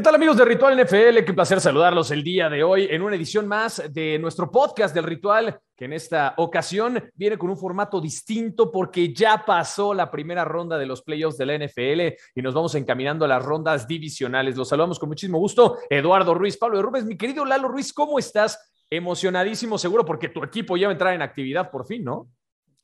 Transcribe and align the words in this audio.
¿Qué 0.00 0.04
tal 0.04 0.14
amigos 0.14 0.38
de 0.38 0.46
Ritual 0.46 0.82
NFL? 0.82 1.26
Qué 1.26 1.34
placer 1.34 1.60
saludarlos 1.60 2.10
el 2.10 2.24
día 2.24 2.48
de 2.48 2.64
hoy 2.64 2.88
en 2.88 3.02
una 3.02 3.16
edición 3.16 3.46
más 3.46 3.82
de 3.92 4.18
nuestro 4.18 4.50
podcast 4.50 4.94
del 4.94 5.04
Ritual, 5.04 5.60
que 5.76 5.84
en 5.84 5.92
esta 5.92 6.32
ocasión 6.38 7.04
viene 7.14 7.36
con 7.36 7.50
un 7.50 7.58
formato 7.58 8.00
distinto 8.00 8.72
porque 8.72 9.12
ya 9.12 9.44
pasó 9.46 9.92
la 9.92 10.10
primera 10.10 10.42
ronda 10.42 10.78
de 10.78 10.86
los 10.86 11.02
playoffs 11.02 11.36
de 11.36 11.44
la 11.44 11.58
NFL 11.58 12.16
y 12.34 12.40
nos 12.40 12.54
vamos 12.54 12.74
encaminando 12.76 13.26
a 13.26 13.28
las 13.28 13.44
rondas 13.44 13.86
divisionales. 13.86 14.56
Los 14.56 14.70
saludamos 14.70 14.98
con 14.98 15.10
muchísimo 15.10 15.38
gusto. 15.38 15.76
Eduardo 15.90 16.32
Ruiz, 16.32 16.56
Pablo 16.56 16.78
de 16.78 16.82
Rubens, 16.82 17.04
mi 17.04 17.18
querido 17.18 17.44
Lalo 17.44 17.68
Ruiz, 17.68 17.92
¿cómo 17.92 18.18
estás? 18.18 18.58
Emocionadísimo 18.88 19.76
seguro 19.76 20.06
porque 20.06 20.30
tu 20.30 20.42
equipo 20.42 20.78
ya 20.78 20.86
va 20.86 20.92
a 20.92 20.94
entrar 20.94 21.12
en 21.12 21.20
actividad 21.20 21.70
por 21.70 21.84
fin, 21.86 22.04
¿no? 22.04 22.30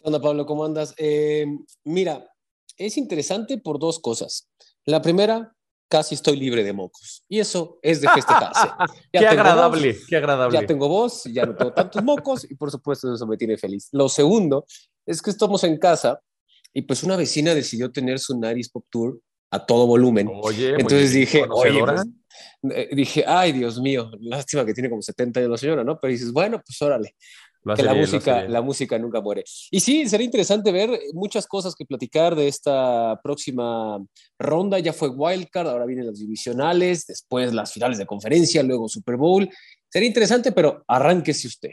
Hola 0.02 0.20
Pablo, 0.20 0.44
¿cómo 0.44 0.66
andas? 0.66 0.94
Eh, 0.98 1.46
mira, 1.84 2.30
es 2.76 2.98
interesante 2.98 3.56
por 3.56 3.78
dos 3.78 4.00
cosas. 4.00 4.50
La 4.84 5.00
primera, 5.00 5.55
casi 5.88 6.14
estoy 6.14 6.36
libre 6.36 6.64
de 6.64 6.72
mocos. 6.72 7.24
Y 7.28 7.40
eso 7.40 7.78
es 7.82 8.00
de 8.00 8.08
festejarse. 8.14 8.68
qué 9.12 9.26
agradable, 9.26 9.96
qué 10.08 10.16
agradable. 10.16 10.58
Ya 10.58 10.66
tengo 10.66 10.88
voz, 10.88 11.24
ya 11.24 11.46
no 11.46 11.54
tengo 11.56 11.72
tantos 11.72 12.02
mocos 12.02 12.50
y 12.50 12.54
por 12.54 12.70
supuesto 12.70 13.12
eso 13.12 13.26
me 13.26 13.36
tiene 13.36 13.56
feliz. 13.56 13.88
Lo 13.92 14.08
segundo 14.08 14.66
es 15.04 15.22
que 15.22 15.30
estamos 15.30 15.62
en 15.64 15.78
casa 15.78 16.20
y 16.72 16.82
pues 16.82 17.02
una 17.02 17.16
vecina 17.16 17.54
decidió 17.54 17.90
tener 17.90 18.18
su 18.18 18.38
Nariz 18.38 18.68
Pop 18.68 18.84
Tour 18.90 19.18
a 19.50 19.64
todo 19.64 19.86
volumen. 19.86 20.28
Oye, 20.42 20.74
entonces 20.76 21.12
dije, 21.12 21.44
oye, 21.48 21.80
pues, 21.80 22.02
eh, 22.74 22.88
dije, 22.92 23.24
ay, 23.26 23.52
Dios 23.52 23.80
mío, 23.80 24.10
lástima 24.20 24.66
que 24.66 24.74
tiene 24.74 24.90
como 24.90 25.00
70 25.00 25.40
años 25.40 25.50
la 25.52 25.56
señora, 25.56 25.84
¿no? 25.84 25.98
Pero 26.00 26.10
dices, 26.10 26.32
bueno, 26.32 26.60
pues 26.66 26.82
órale 26.82 27.14
que 27.74 27.82
la, 27.82 27.94
música, 27.94 28.42
la 28.48 28.62
música 28.62 28.98
nunca 28.98 29.20
muere. 29.20 29.44
Y 29.70 29.80
sí, 29.80 30.08
sería 30.08 30.24
interesante 30.24 30.70
ver 30.70 31.00
muchas 31.12 31.46
cosas 31.46 31.74
que 31.74 31.84
platicar 31.84 32.36
de 32.36 32.48
esta 32.48 33.18
próxima 33.22 33.98
ronda. 34.38 34.78
Ya 34.78 34.92
fue 34.92 35.08
Wildcard, 35.08 35.68
ahora 35.68 35.86
vienen 35.86 36.06
los 36.06 36.20
divisionales, 36.20 37.06
después 37.06 37.52
las 37.52 37.72
finales 37.72 37.98
de 37.98 38.06
conferencia, 38.06 38.62
luego 38.62 38.88
Super 38.88 39.16
Bowl. 39.16 39.48
Sería 39.88 40.08
interesante, 40.08 40.52
pero 40.52 40.84
arránquese 40.86 41.48
usted. 41.48 41.70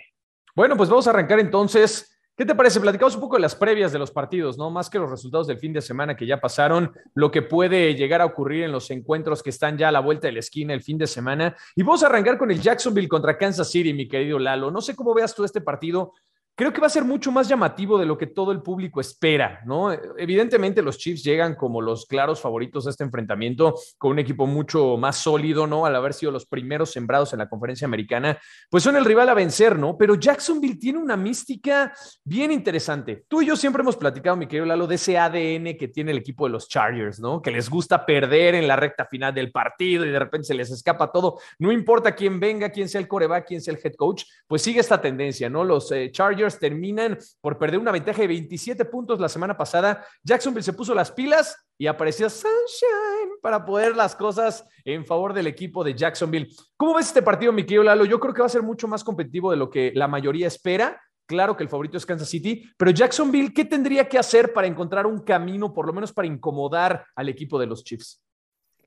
Bueno, 0.55 0.77
pues 0.77 0.89
vamos 0.89 1.07
a 1.07 1.11
arrancar 1.11 1.39
entonces 1.39 2.12
¿Qué 2.35 2.45
te 2.45 2.55
parece? 2.55 2.79
Platicamos 2.79 3.13
un 3.13 3.21
poco 3.21 3.35
de 3.35 3.43
las 3.43 3.53
previas 3.53 3.91
de 3.91 3.99
los 3.99 4.09
partidos, 4.09 4.57
¿no? 4.57 4.71
Más 4.71 4.89
que 4.89 4.97
los 4.97 5.07
resultados 5.07 5.45
del 5.45 5.59
fin 5.59 5.71
de 5.71 5.81
semana 5.81 6.15
que 6.15 6.25
ya 6.25 6.41
pasaron, 6.41 6.91
lo 7.13 7.29
que 7.29 7.43
puede 7.43 7.93
llegar 7.93 8.21
a 8.21 8.25
ocurrir 8.25 8.63
en 8.63 8.71
los 8.71 8.89
encuentros 8.89 9.43
que 9.43 9.51
están 9.51 9.77
ya 9.77 9.89
a 9.89 9.91
la 9.91 9.99
vuelta 9.99 10.25
de 10.25 10.33
la 10.33 10.39
esquina 10.39 10.73
el 10.73 10.81
fin 10.81 10.97
de 10.97 11.05
semana. 11.05 11.55
Y 11.75 11.83
vamos 11.83 12.01
a 12.01 12.07
arrancar 12.07 12.39
con 12.39 12.49
el 12.49 12.59
Jacksonville 12.59 13.07
contra 13.07 13.37
Kansas 13.37 13.69
City, 13.69 13.93
mi 13.93 14.07
querido 14.07 14.39
Lalo. 14.39 14.71
No 14.71 14.81
sé 14.81 14.95
cómo 14.95 15.13
veas 15.13 15.35
tú 15.35 15.43
este 15.43 15.61
partido 15.61 16.13
creo 16.55 16.71
que 16.71 16.81
va 16.81 16.87
a 16.87 16.89
ser 16.89 17.03
mucho 17.03 17.31
más 17.31 17.47
llamativo 17.47 17.97
de 17.97 18.05
lo 18.05 18.17
que 18.17 18.27
todo 18.27 18.51
el 18.51 18.61
público 18.61 19.01
espera, 19.01 19.61
¿no? 19.65 19.91
Evidentemente 20.17 20.81
los 20.81 20.97
Chiefs 20.97 21.23
llegan 21.23 21.55
como 21.55 21.81
los 21.81 22.05
claros 22.05 22.39
favoritos 22.39 22.85
a 22.85 22.91
este 22.91 23.03
enfrentamiento 23.03 23.75
con 23.97 24.11
un 24.11 24.19
equipo 24.19 24.45
mucho 24.45 24.97
más 24.97 25.17
sólido, 25.17 25.65
¿no? 25.65 25.85
Al 25.85 25.95
haber 25.95 26.13
sido 26.13 26.31
los 26.31 26.45
primeros 26.45 26.91
sembrados 26.91 27.33
en 27.33 27.39
la 27.39 27.49
conferencia 27.49 27.85
americana, 27.85 28.37
pues 28.69 28.83
son 28.83 28.95
el 28.95 29.05
rival 29.05 29.29
a 29.29 29.33
vencer, 29.33 29.77
¿no? 29.79 29.97
Pero 29.97 30.15
Jacksonville 30.15 30.77
tiene 30.77 30.99
una 30.99 31.17
mística 31.17 31.93
bien 32.23 32.51
interesante. 32.51 33.25
Tú 33.27 33.41
y 33.41 33.47
yo 33.47 33.55
siempre 33.55 33.81
hemos 33.81 33.97
platicado, 33.97 34.35
mi 34.35 34.47
querido 34.47 34.65
Lalo, 34.65 34.85
de 34.85 34.95
ese 34.95 35.17
ADN 35.17 35.75
que 35.77 35.87
tiene 35.91 36.11
el 36.11 36.17
equipo 36.17 36.45
de 36.45 36.51
los 36.51 36.67
Chargers, 36.67 37.19
¿no? 37.19 37.41
Que 37.41 37.51
les 37.51 37.69
gusta 37.69 38.05
perder 38.05 38.55
en 38.55 38.67
la 38.67 38.75
recta 38.75 39.05
final 39.05 39.33
del 39.33 39.51
partido 39.51 40.05
y 40.05 40.11
de 40.11 40.19
repente 40.19 40.47
se 40.47 40.53
les 40.53 40.69
escapa 40.69 41.11
todo. 41.11 41.39
No 41.57 41.71
importa 41.71 42.13
quién 42.13 42.39
venga, 42.39 42.69
quién 42.69 42.89
sea 42.89 43.01
el 43.01 43.07
coreback, 43.07 43.47
quién 43.47 43.61
sea 43.61 43.73
el 43.73 43.79
head 43.83 43.93
coach, 43.95 44.25
pues 44.47 44.61
sigue 44.61 44.79
esta 44.79 45.01
tendencia, 45.01 45.49
¿no? 45.49 45.63
Los 45.63 45.91
eh, 45.91 46.11
Chargers 46.11 46.42
terminan 46.51 47.17
por 47.41 47.57
perder 47.57 47.79
una 47.79 47.91
ventaja 47.91 48.21
de 48.21 48.27
27 48.27 48.85
puntos 48.85 49.19
la 49.19 49.29
semana 49.29 49.57
pasada. 49.57 50.05
Jacksonville 50.23 50.63
se 50.63 50.73
puso 50.73 50.93
las 50.93 51.11
pilas 51.11 51.57
y 51.77 51.87
apareció 51.87 52.29
Sunshine 52.29 53.39
para 53.41 53.65
poder 53.65 53.95
las 53.95 54.15
cosas 54.15 54.65
en 54.85 55.05
favor 55.05 55.33
del 55.33 55.47
equipo 55.47 55.83
de 55.83 55.95
Jacksonville. 55.95 56.47
¿Cómo 56.77 56.95
ves 56.95 57.07
este 57.07 57.21
partido, 57.21 57.51
mi 57.51 57.63
querido 57.63 57.83
Lalo? 57.83 58.05
Yo 58.05 58.19
creo 58.19 58.33
que 58.33 58.41
va 58.41 58.47
a 58.47 58.49
ser 58.49 58.63
mucho 58.63 58.87
más 58.87 59.03
competitivo 59.03 59.51
de 59.51 59.57
lo 59.57 59.69
que 59.69 59.91
la 59.95 60.07
mayoría 60.07 60.47
espera. 60.47 61.01
Claro 61.25 61.55
que 61.55 61.63
el 61.63 61.69
favorito 61.69 61.97
es 61.97 62.05
Kansas 62.05 62.29
City, 62.29 62.69
pero 62.77 62.91
Jacksonville, 62.91 63.53
¿qué 63.53 63.65
tendría 63.65 64.07
que 64.09 64.19
hacer 64.19 64.51
para 64.51 64.67
encontrar 64.67 65.07
un 65.07 65.21
camino, 65.21 65.73
por 65.73 65.87
lo 65.87 65.93
menos 65.93 66.11
para 66.11 66.27
incomodar 66.27 67.05
al 67.15 67.29
equipo 67.29 67.57
de 67.57 67.65
los 67.65 67.83
Chiefs? 67.83 68.21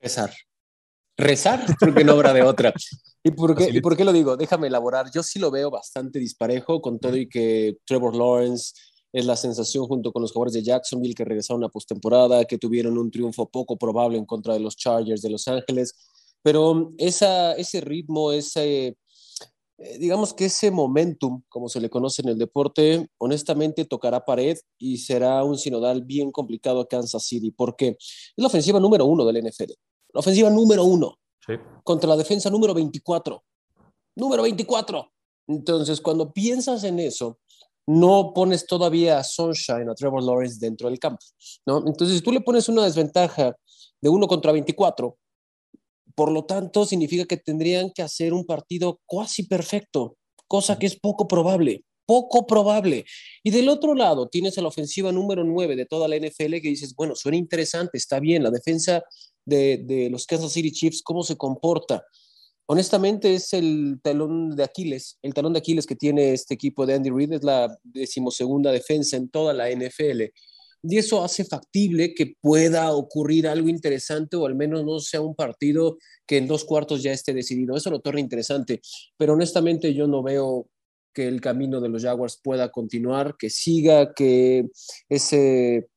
Rezar. 0.00 0.30
Rezar, 1.16 1.64
porque 1.80 2.04
no 2.04 2.12
habrá 2.12 2.32
de 2.32 2.42
otra. 2.42 2.72
¿Y 3.22 3.30
por, 3.30 3.56
qué, 3.56 3.70
¿Y 3.72 3.80
por 3.80 3.96
qué 3.96 4.04
lo 4.04 4.12
digo? 4.12 4.36
Déjame 4.36 4.66
elaborar. 4.66 5.10
Yo 5.12 5.22
sí 5.22 5.38
lo 5.38 5.50
veo 5.50 5.70
bastante 5.70 6.18
disparejo, 6.18 6.80
con 6.80 6.98
todo 6.98 7.16
y 7.16 7.28
que 7.28 7.78
Trevor 7.84 8.14
Lawrence 8.14 8.74
es 9.12 9.24
la 9.24 9.34
sensación 9.34 9.86
junto 9.86 10.12
con 10.12 10.22
los 10.22 10.32
jugadores 10.32 10.52
de 10.52 10.62
Jacksonville 10.62 11.14
que 11.14 11.24
regresaron 11.24 11.64
a 11.64 11.70
postemporada, 11.70 12.44
que 12.44 12.58
tuvieron 12.58 12.98
un 12.98 13.10
triunfo 13.10 13.48
poco 13.48 13.78
probable 13.78 14.18
en 14.18 14.26
contra 14.26 14.54
de 14.54 14.60
los 14.60 14.76
Chargers 14.76 15.22
de 15.22 15.30
Los 15.30 15.48
Ángeles. 15.48 15.94
Pero 16.42 16.92
esa, 16.98 17.54
ese 17.54 17.80
ritmo, 17.80 18.30
ese, 18.30 18.96
eh, 19.78 19.98
digamos 19.98 20.32
que 20.32 20.46
ese 20.46 20.70
momentum, 20.70 21.42
como 21.48 21.68
se 21.68 21.80
le 21.80 21.90
conoce 21.90 22.22
en 22.22 22.28
el 22.28 22.38
deporte, 22.38 23.08
honestamente 23.18 23.84
tocará 23.84 24.24
pared 24.24 24.56
y 24.78 24.98
será 24.98 25.44
un 25.44 25.58
sinodal 25.58 26.02
bien 26.02 26.30
complicado 26.30 26.80
a 26.80 26.88
Kansas 26.88 27.24
City, 27.24 27.50
porque 27.50 27.96
es 27.98 28.32
la 28.36 28.46
ofensiva 28.46 28.80
número 28.80 29.04
uno 29.04 29.24
del 29.26 29.46
NFL, 29.46 29.72
la 30.16 30.20
ofensiva 30.20 30.48
número 30.48 30.82
uno 30.82 31.18
contra 31.84 32.08
la 32.08 32.16
defensa 32.16 32.48
número 32.48 32.72
24. 32.72 33.44
Número 34.16 34.42
24. 34.44 35.12
Entonces, 35.48 36.00
cuando 36.00 36.32
piensas 36.32 36.84
en 36.84 36.98
eso, 36.98 37.38
no 37.86 38.32
pones 38.34 38.66
todavía 38.66 39.18
a 39.18 39.24
Sunshine, 39.24 39.90
a 39.90 39.94
Trevor 39.94 40.22
Lawrence 40.22 40.58
dentro 40.58 40.88
del 40.88 40.98
campo, 40.98 41.22
¿no? 41.66 41.84
Entonces, 41.86 42.22
tú 42.22 42.32
le 42.32 42.40
pones 42.40 42.70
una 42.70 42.84
desventaja 42.84 43.54
de 44.00 44.08
1 44.08 44.26
contra 44.26 44.52
24, 44.52 45.18
por 46.14 46.32
lo 46.32 46.46
tanto, 46.46 46.86
significa 46.86 47.26
que 47.26 47.36
tendrían 47.36 47.90
que 47.90 48.00
hacer 48.00 48.32
un 48.32 48.46
partido 48.46 49.00
casi 49.06 49.42
perfecto, 49.42 50.16
cosa 50.48 50.78
que 50.78 50.86
es 50.86 50.98
poco 50.98 51.28
probable, 51.28 51.84
poco 52.06 52.46
probable. 52.46 53.04
Y 53.44 53.50
del 53.50 53.68
otro 53.68 53.94
lado, 53.94 54.28
tienes 54.28 54.56
a 54.56 54.62
la 54.62 54.68
ofensiva 54.68 55.12
número 55.12 55.44
9 55.44 55.76
de 55.76 55.84
toda 55.84 56.08
la 56.08 56.16
NFL 56.16 56.54
que 56.62 56.70
dices, 56.70 56.94
bueno, 56.96 57.14
suena 57.14 57.36
interesante, 57.36 57.98
está 57.98 58.18
bien, 58.18 58.42
la 58.42 58.50
defensa 58.50 59.04
de, 59.46 60.08
los 60.10 60.26
Kansas 60.26 60.52
City 60.52 60.70
Chiefs, 60.70 61.02
cómo 61.02 61.22
se 61.22 61.36
comporta. 61.36 62.04
Honestamente 62.68 63.34
es 63.34 63.52
el 63.52 64.00
talón 64.02 64.56
de 64.56 64.64
Aquiles, 64.64 65.18
el 65.22 65.32
talón 65.32 65.52
de 65.52 65.60
Aquiles 65.60 65.86
que 65.86 65.94
tiene 65.94 66.32
este 66.32 66.54
equipo 66.54 66.84
de 66.84 66.94
Andy 66.94 67.10
Reid, 67.10 67.32
es 67.32 67.44
la 67.44 67.78
decimosegunda 67.84 68.72
defensa 68.72 69.16
en 69.16 69.28
toda 69.28 69.54
la 69.54 69.70
NFL. 69.70 70.22
Y 70.82 70.98
eso 70.98 71.22
hace 71.24 71.44
factible 71.44 72.14
que 72.14 72.34
pueda 72.40 72.92
ocurrir 72.92 73.48
algo 73.48 73.68
interesante 73.68 74.36
o 74.36 74.46
al 74.46 74.54
menos 74.54 74.84
no 74.84 74.98
sea 75.00 75.20
un 75.20 75.34
partido 75.34 75.96
que 76.26 76.38
en 76.38 76.46
dos 76.46 76.64
cuartos 76.64 77.02
ya 77.02 77.12
esté 77.12 77.32
decidido. 77.32 77.76
Eso 77.76 77.90
lo 77.90 78.00
torna 78.00 78.20
interesante, 78.20 78.80
pero 79.16 79.34
honestamente 79.34 79.94
yo 79.94 80.06
no 80.06 80.22
veo 80.22 80.68
que 81.12 81.26
el 81.26 81.40
camino 81.40 81.80
de 81.80 81.88
los 81.88 82.02
Jaguars 82.02 82.38
pueda 82.42 82.70
continuar, 82.70 83.36
que 83.38 83.48
siga, 83.48 84.12
que 84.12 84.66
ese, 85.08 85.88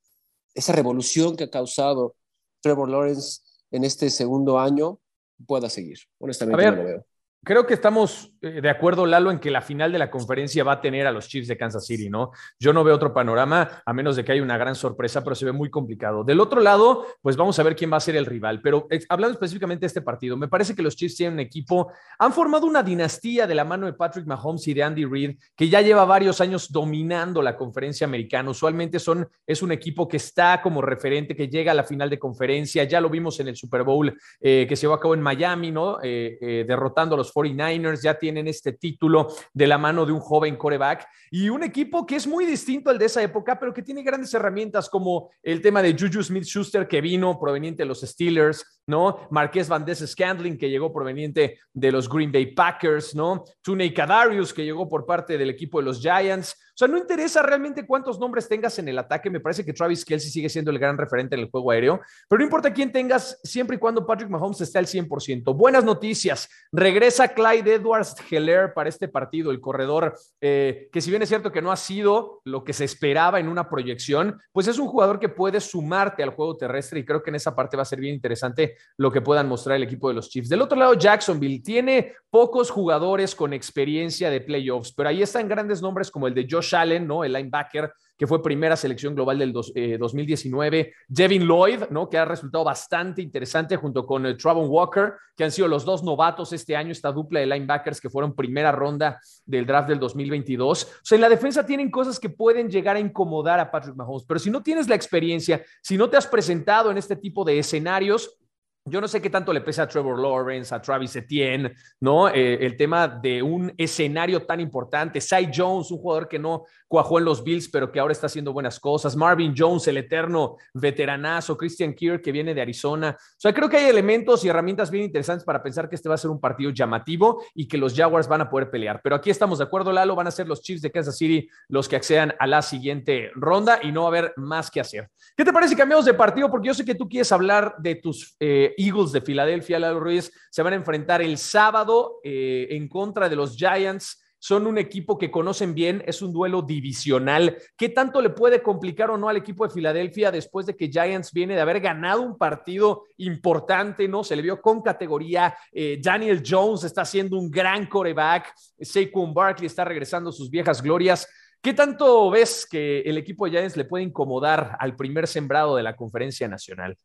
esa 0.55 0.73
revolución 0.73 1.35
que 1.35 1.43
ha 1.43 1.49
causado 1.49 2.15
Trevor 2.61 2.89
Lawrence 2.89 3.41
en 3.71 3.83
este 3.83 4.09
segundo 4.09 4.59
año 4.59 4.99
pueda 5.45 5.69
seguir. 5.69 5.99
Honestamente, 6.19 6.65
no 6.65 6.75
lo 6.75 6.83
veo. 6.83 7.05
Creo 7.43 7.65
que 7.65 7.73
estamos 7.73 8.33
eh, 8.41 8.61
de 8.61 8.69
acuerdo, 8.69 9.05
Lalo, 9.05 9.31
en 9.31 9.39
que 9.39 9.51
la 9.51 9.61
final 9.61 9.91
de 9.91 9.99
la 9.99 10.09
conferencia 10.09 10.63
va 10.63 10.73
a 10.73 10.81
tener 10.81 11.07
a 11.07 11.11
los 11.11 11.27
Chiefs 11.27 11.47
de 11.47 11.57
Kansas 11.57 11.85
City, 11.85 12.09
¿no? 12.09 12.31
Yo 12.59 12.73
no 12.73 12.83
veo 12.83 12.95
otro 12.95 13.13
panorama, 13.13 13.81
a 13.85 13.93
menos 13.93 14.15
de 14.15 14.23
que 14.23 14.31
haya 14.31 14.43
una 14.43 14.57
gran 14.57 14.75
sorpresa, 14.75 15.23
pero 15.23 15.35
se 15.35 15.45
ve 15.45 15.51
muy 15.51 15.69
complicado. 15.69 16.23
Del 16.23 16.39
otro 16.39 16.61
lado, 16.61 17.05
pues 17.21 17.35
vamos 17.35 17.59
a 17.59 17.63
ver 17.63 17.75
quién 17.75 17.91
va 17.91 17.97
a 17.97 18.01
ser 18.01 18.15
el 18.15 18.25
rival. 18.25 18.61
Pero 18.61 18.87
eh, 18.89 18.99
hablando 19.09 19.33
específicamente 19.33 19.81
de 19.81 19.87
este 19.87 20.01
partido, 20.01 20.37
me 20.37 20.47
parece 20.47 20.75
que 20.75 20.81
los 20.81 20.95
Chiefs 20.95 21.17
tienen 21.17 21.33
un 21.33 21.39
equipo, 21.39 21.91
han 22.17 22.33
formado 22.33 22.65
una 22.65 22.83
dinastía 22.83 23.47
de 23.47 23.55
la 23.55 23.65
mano 23.65 23.85
de 23.85 23.93
Patrick 23.93 24.25
Mahomes 24.25 24.67
y 24.67 24.73
de 24.73 24.83
Andy 24.83 25.05
Reid, 25.05 25.37
que 25.55 25.69
ya 25.69 25.81
lleva 25.81 26.05
varios 26.05 26.41
años 26.41 26.71
dominando 26.71 27.41
la 27.41 27.55
conferencia 27.55 28.05
americana. 28.05 28.49
Usualmente 28.51 28.99
son, 28.99 29.27
es 29.45 29.61
un 29.61 29.71
equipo 29.71 30.07
que 30.07 30.17
está 30.17 30.61
como 30.61 30.81
referente, 30.81 31.35
que 31.35 31.47
llega 31.47 31.71
a 31.71 31.75
la 31.75 31.83
final 31.83 32.09
de 32.09 32.19
conferencia. 32.19 32.83
Ya 32.83 33.01
lo 33.01 33.09
vimos 33.09 33.39
en 33.39 33.49
el 33.49 33.55
Super 33.55 33.83
Bowl 33.83 34.17
eh, 34.39 34.65
que 34.67 34.75
se 34.75 34.83
llevó 34.83 34.93
a 34.93 34.99
cabo 34.99 35.13
en 35.13 35.21
Miami, 35.21 35.71
¿no? 35.71 35.99
derrotando 35.99 37.15
a 37.15 37.17
los 37.17 37.28
49ers, 37.33 38.01
ya 38.01 38.17
tienen 38.17 38.47
este 38.47 38.73
título 38.73 39.27
de 39.53 39.67
la 39.67 39.77
mano 39.77 40.05
de 40.05 40.11
un 40.11 40.19
joven 40.19 40.55
coreback 40.55 41.07
y 41.31 41.49
un 41.49 41.63
equipo 41.63 42.05
que 42.05 42.15
es 42.15 42.27
muy 42.27 42.45
distinto 42.45 42.89
al 42.89 42.97
de 42.97 43.05
esa 43.05 43.21
época, 43.21 43.59
pero 43.59 43.73
que 43.73 43.81
tiene 43.81 44.03
grandes 44.03 44.33
herramientas 44.33 44.89
como 44.89 45.31
el 45.43 45.61
tema 45.61 45.81
de 45.81 45.93
Juju 45.93 46.23
Smith 46.23 46.43
Schuster, 46.43 46.87
que 46.87 47.01
vino 47.01 47.39
proveniente 47.39 47.83
de 47.83 47.87
los 47.87 48.01
Steelers, 48.01 48.78
¿no? 48.89 49.27
Marqués 49.29 49.69
Van 49.69 49.85
Scandling, 49.95 50.57
que 50.57 50.69
llegó 50.69 50.91
proveniente 50.91 51.59
de 51.71 51.91
los 51.91 52.09
Green 52.09 52.31
Bay 52.31 52.47
Packers, 52.47 53.15
¿no? 53.15 53.45
Tunei 53.61 53.93
Kadarius, 53.93 54.53
que 54.53 54.65
llegó 54.65 54.89
por 54.89 55.05
parte 55.05 55.37
del 55.37 55.51
equipo 55.51 55.79
de 55.79 55.85
los 55.85 56.01
Giants. 56.01 56.55
O 56.69 56.77
sea, 56.79 56.87
no 56.87 56.97
interesa 56.97 57.41
realmente 57.43 57.85
cuántos 57.85 58.19
nombres 58.19 58.47
tengas 58.47 58.79
en 58.79 58.87
el 58.87 58.97
ataque. 58.97 59.29
Me 59.29 59.41
parece 59.41 59.65
que 59.65 59.73
Travis 59.73 60.05
Kelsey 60.05 60.31
sigue 60.31 60.49
siendo 60.49 60.71
el 60.71 60.79
gran 60.79 60.97
referente 60.97 61.35
en 61.35 61.41
el 61.41 61.49
juego 61.49 61.71
aéreo, 61.71 61.99
pero 62.27 62.39
no 62.39 62.45
importa 62.45 62.73
quién 62.73 62.91
tengas, 62.91 63.39
siempre 63.43 63.75
y 63.75 63.79
cuando 63.79 64.07
Patrick 64.07 64.29
Mahomes 64.29 64.61
esté 64.61 64.79
al 64.79 64.87
100%. 64.87 65.55
Buenas 65.55 65.83
noticias. 65.83 66.49
Regresa 66.71 67.27
Clyde 67.27 67.75
Edwards 67.75 68.15
Heller 68.31 68.73
para 68.73 68.89
este 68.89 69.07
partido, 69.09 69.51
el 69.51 69.59
corredor, 69.59 70.17
eh, 70.39 70.87
que 70.91 71.01
si 71.01 71.09
bien 71.09 71.21
es 71.21 71.29
cierto 71.29 71.51
que 71.51 71.61
no 71.61 71.71
ha 71.71 71.77
sido 71.77 72.41
lo 72.45 72.63
que 72.63 72.73
se 72.73 72.85
esperaba 72.85 73.39
en 73.39 73.49
una 73.49 73.69
proyección, 73.69 74.39
pues 74.53 74.67
es 74.67 74.79
un 74.79 74.87
jugador 74.87 75.19
que 75.19 75.29
puede 75.29 75.59
sumarte 75.59 76.23
al 76.23 76.29
juego 76.29 76.55
terrestre 76.57 77.01
y 77.01 77.05
creo 77.05 77.21
que 77.21 77.29
en 77.29 77.35
esa 77.35 77.55
parte 77.55 77.75
va 77.75 77.83
a 77.83 77.85
ser 77.85 77.99
bien 77.99 78.15
interesante 78.15 78.77
lo 78.97 79.11
que 79.11 79.21
puedan 79.21 79.47
mostrar 79.47 79.77
el 79.77 79.83
equipo 79.83 80.09
de 80.09 80.15
los 80.15 80.29
Chiefs. 80.29 80.49
Del 80.49 80.61
otro 80.61 80.77
lado, 80.77 80.93
Jacksonville 80.93 81.61
tiene 81.61 82.13
pocos 82.29 82.69
jugadores 82.69 83.35
con 83.35 83.53
experiencia 83.53 84.29
de 84.29 84.41
playoffs, 84.41 84.93
pero 84.93 85.09
ahí 85.09 85.21
están 85.21 85.47
grandes 85.47 85.81
nombres 85.81 86.11
como 86.11 86.27
el 86.27 86.33
de 86.33 86.47
Josh 86.49 86.75
Allen, 86.75 87.07
¿no? 87.07 87.23
El 87.23 87.33
linebacker 87.33 87.91
que 88.19 88.27
fue 88.27 88.43
primera 88.43 88.75
selección 88.75 89.15
global 89.15 89.39
del 89.39 89.53
2019, 89.53 90.79
eh, 90.79 90.93
Devin 91.07 91.47
Lloyd, 91.47 91.83
¿no? 91.89 92.09
que 92.09 92.17
ha 92.17 92.25
resultado 92.25 92.65
bastante 92.65 93.21
interesante 93.21 93.77
junto 93.77 94.05
con 94.05 94.25
eh, 94.25 94.35
Travon 94.35 94.67
Walker, 94.69 95.13
que 95.37 95.45
han 95.45 95.51
sido 95.51 95.69
los 95.69 95.85
dos 95.85 96.03
novatos 96.03 96.51
este 96.51 96.75
año, 96.75 96.91
esta 96.91 97.13
dupla 97.13 97.39
de 97.39 97.45
linebackers 97.45 98.01
que 98.01 98.09
fueron 98.09 98.35
primera 98.35 98.73
ronda 98.73 99.21
del 99.45 99.65
draft 99.65 99.87
del 99.87 99.99
2022. 99.99 100.83
O 100.83 100.87
sea, 101.01 101.15
en 101.15 101.21
la 101.21 101.29
defensa 101.29 101.65
tienen 101.65 101.89
cosas 101.89 102.19
que 102.19 102.29
pueden 102.29 102.69
llegar 102.69 102.97
a 102.97 102.99
incomodar 102.99 103.57
a 103.61 103.71
Patrick 103.71 103.95
Mahomes, 103.95 104.25
pero 104.27 104.37
si 104.37 104.51
no 104.51 104.61
tienes 104.61 104.89
la 104.89 104.95
experiencia, 104.95 105.63
si 105.81 105.95
no 105.95 106.09
te 106.09 106.17
has 106.17 106.27
presentado 106.27 106.91
en 106.91 106.97
este 106.97 107.15
tipo 107.15 107.45
de 107.45 107.57
escenarios, 107.59 108.37
yo 108.85 109.01
no 109.01 109.07
sé 109.07 109.21
qué 109.21 109.29
tanto 109.29 109.53
le 109.53 109.61
pesa 109.61 109.83
a 109.83 109.87
Trevor 109.87 110.19
Lawrence, 110.19 110.73
a 110.73 110.81
Travis 110.81 111.15
Etienne, 111.15 111.73
¿no? 111.99 112.29
Eh, 112.29 112.65
el 112.65 112.75
tema 112.75 113.07
de 113.07 113.41
un 113.41 113.73
escenario 113.77 114.45
tan 114.45 114.59
importante. 114.59 115.21
Cy 115.21 115.49
Jones, 115.53 115.91
un 115.91 115.99
jugador 115.99 116.27
que 116.27 116.39
no 116.39 116.63
cuajó 116.87 117.19
en 117.19 117.25
los 117.25 117.43
Bills, 117.43 117.69
pero 117.69 117.91
que 117.91 117.99
ahora 117.99 118.11
está 118.11 118.27
haciendo 118.27 118.51
buenas 118.51 118.79
cosas. 118.79 119.15
Marvin 119.15 119.53
Jones, 119.55 119.87
el 119.87 119.97
eterno 119.97 120.57
veteranazo. 120.73 121.57
Christian 121.57 121.93
Kirk, 121.93 122.21
que 122.23 122.31
viene 122.31 122.53
de 122.53 122.61
Arizona. 122.61 123.15
O 123.19 123.39
sea, 123.39 123.53
creo 123.53 123.69
que 123.69 123.77
hay 123.77 123.85
elementos 123.85 124.43
y 124.43 124.49
herramientas 124.49 124.89
bien 124.89 125.03
interesantes 125.03 125.45
para 125.45 125.61
pensar 125.61 125.87
que 125.87 125.95
este 125.95 126.09
va 126.09 126.15
a 126.15 126.17
ser 126.17 126.31
un 126.31 126.39
partido 126.39 126.71
llamativo 126.71 127.43
y 127.53 127.67
que 127.67 127.77
los 127.77 127.95
Jaguars 127.95 128.27
van 128.27 128.41
a 128.41 128.49
poder 128.49 128.71
pelear. 128.71 129.01
Pero 129.03 129.15
aquí 129.15 129.29
estamos 129.29 129.59
de 129.59 129.65
acuerdo, 129.65 129.91
Lalo, 129.91 130.15
van 130.15 130.27
a 130.27 130.31
ser 130.31 130.47
los 130.47 130.61
Chiefs 130.61 130.81
de 130.81 130.91
Kansas 130.91 131.17
City 131.17 131.47
los 131.67 131.87
que 131.87 131.95
accedan 131.95 132.33
a 132.39 132.47
la 132.47 132.61
siguiente 132.61 133.31
ronda 133.35 133.79
y 133.83 133.91
no 133.91 134.01
va 134.01 134.07
a 134.07 134.09
haber 134.09 134.33
más 134.37 134.71
que 134.71 134.79
hacer. 134.79 135.09
¿Qué 135.37 135.45
te 135.45 135.53
parece 135.53 135.75
cambiamos 135.75 136.05
de 136.05 136.13
partido? 136.13 136.49
Porque 136.49 136.67
yo 136.67 136.73
sé 136.73 136.83
que 136.83 136.95
tú 136.95 137.07
quieres 137.07 137.31
hablar 137.31 137.75
de 137.77 137.95
tus 137.95 138.35
eh, 138.39 138.68
Eagles 138.77 139.11
de 139.11 139.21
Filadelfia, 139.21 139.79
Lalo 139.79 139.99
Ruiz. 139.99 140.31
Se 140.49 140.61
van 140.61 140.73
a 140.73 140.77
enfrentar 140.77 141.21
el 141.21 141.37
sábado 141.37 142.19
eh, 142.23 142.67
en 142.71 142.87
contra 142.87 143.29
de 143.29 143.35
los 143.35 143.55
Giants 143.55 144.19
son 144.39 144.67
un 144.67 144.77
equipo 144.77 145.17
que 145.17 145.29
conocen 145.29 145.75
bien, 145.75 146.01
es 146.07 146.21
un 146.21 146.31
duelo 146.31 146.61
divisional. 146.61 147.57
¿Qué 147.75 147.89
tanto 147.89 148.21
le 148.21 148.29
puede 148.29 148.63
complicar 148.63 149.11
o 149.11 149.17
no 149.17 149.27
al 149.27 149.35
equipo 149.35 149.67
de 149.67 149.73
Filadelfia 149.73 150.31
después 150.31 150.65
de 150.65 150.77
que 150.77 150.87
Giants 150.87 151.33
viene 151.33 151.55
de 151.55 151.61
haber 151.61 151.81
ganado 151.81 152.21
un 152.21 152.37
partido 152.37 153.03
importante, 153.17 154.07
¿no? 154.07 154.23
Se 154.23 154.37
le 154.37 154.41
vio 154.41 154.61
con 154.61 154.81
categoría. 154.81 155.55
Eh, 155.73 155.99
Daniel 156.01 156.41
Jones 156.45 156.85
está 156.85 157.01
haciendo 157.01 157.37
un 157.37 157.51
gran 157.51 157.87
coreback. 157.87 158.53
Saquon 158.79 159.33
Barkley 159.33 159.67
está 159.67 159.83
regresando 159.83 160.31
sus 160.31 160.49
viejas 160.49 160.81
glorias. 160.81 161.27
¿Qué 161.61 161.73
tanto 161.73 162.29
ves 162.31 162.65
que 162.65 163.01
el 163.01 163.17
equipo 163.17 163.43
de 163.43 163.51
Giants 163.51 163.75
le 163.75 163.83
puede 163.83 164.05
incomodar 164.05 164.77
al 164.79 164.95
primer 164.95 165.27
sembrado 165.27 165.75
de 165.75 165.83
la 165.83 165.97
conferencia 165.97 166.47
nacional? 166.47 166.97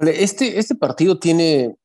Este, 0.00 0.58
este 0.58 0.74
partido 0.74 1.18
tiene, 1.18 1.76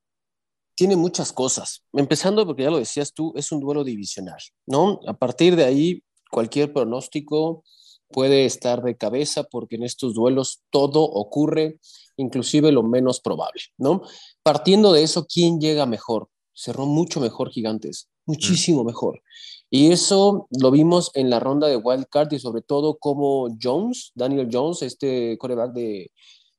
tiene 0.75 0.95
muchas 0.95 1.33
cosas. 1.33 1.83
Empezando 1.93 2.45
porque 2.45 2.63
ya 2.63 2.71
lo 2.71 2.79
decías 2.79 3.13
tú, 3.13 3.33
es 3.35 3.51
un 3.51 3.59
duelo 3.59 3.83
divisional, 3.83 4.39
¿no? 4.65 4.99
A 5.07 5.13
partir 5.13 5.55
de 5.55 5.65
ahí, 5.65 6.03
cualquier 6.31 6.71
pronóstico 6.71 7.63
puede 8.09 8.45
estar 8.45 8.81
de 8.83 8.95
cabeza 8.95 9.43
porque 9.43 9.75
en 9.75 9.83
estos 9.83 10.13
duelos 10.13 10.61
todo 10.69 11.03
ocurre, 11.03 11.79
inclusive 12.17 12.71
lo 12.71 12.83
menos 12.83 13.19
probable, 13.19 13.61
¿no? 13.77 14.01
Partiendo 14.43 14.93
de 14.93 15.03
eso, 15.03 15.25
¿quién 15.25 15.59
llega 15.59 15.85
mejor? 15.85 16.29
Cerró 16.53 16.85
mucho 16.85 17.19
mejor 17.19 17.49
Gigantes, 17.49 18.09
muchísimo 18.25 18.83
mm. 18.83 18.87
mejor. 18.87 19.21
Y 19.69 19.91
eso 19.91 20.47
lo 20.51 20.71
vimos 20.71 21.11
en 21.15 21.29
la 21.29 21.41
ronda 21.41 21.67
de 21.67 21.75
Wild 21.75 22.05
Card 22.09 22.31
y 22.31 22.39
sobre 22.39 22.61
todo 22.61 22.97
como 22.97 23.49
Jones, 23.61 24.11
Daniel 24.15 24.47
Jones, 24.49 24.83
este 24.83 25.37
coreback 25.37 25.73
de, 25.73 26.11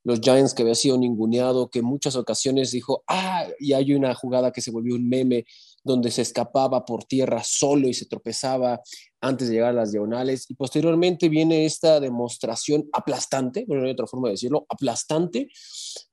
los 0.07 0.21
Giants 0.21 0.55
que 0.55 0.63
había 0.63 0.77
sido 0.77 0.97
ninguneado, 0.97 1.69
que 1.69 1.81
en 1.81 1.85
muchas 1.85 2.15
ocasiones 2.15 2.71
dijo, 2.71 3.03
ah, 3.09 3.45
y 3.59 3.73
hay 3.73 3.93
una 3.93 4.15
jugada 4.15 4.53
que 4.53 4.61
se 4.61 4.71
volvió 4.71 4.95
un 4.95 5.09
meme 5.09 5.45
donde 5.83 6.13
se 6.13 6.23
escapaba 6.23 6.85
por 6.85 7.03
tierra 7.03 7.43
solo 7.43 7.89
y 7.89 7.95
se 7.95 8.07
tropezaba 8.07 8.81
antes 9.21 9.49
de 9.49 9.55
llegar 9.55 9.71
a 9.71 9.73
las 9.73 9.91
diagonales. 9.91 10.49
Y 10.49 10.55
posteriormente 10.55 11.29
viene 11.29 11.65
esta 11.67 11.99
demostración 11.99 12.89
aplastante, 12.93 13.65
no 13.67 13.83
hay 13.83 13.91
otra 13.91 14.07
forma 14.07 14.29
de 14.29 14.35
decirlo, 14.35 14.65
aplastante 14.69 15.49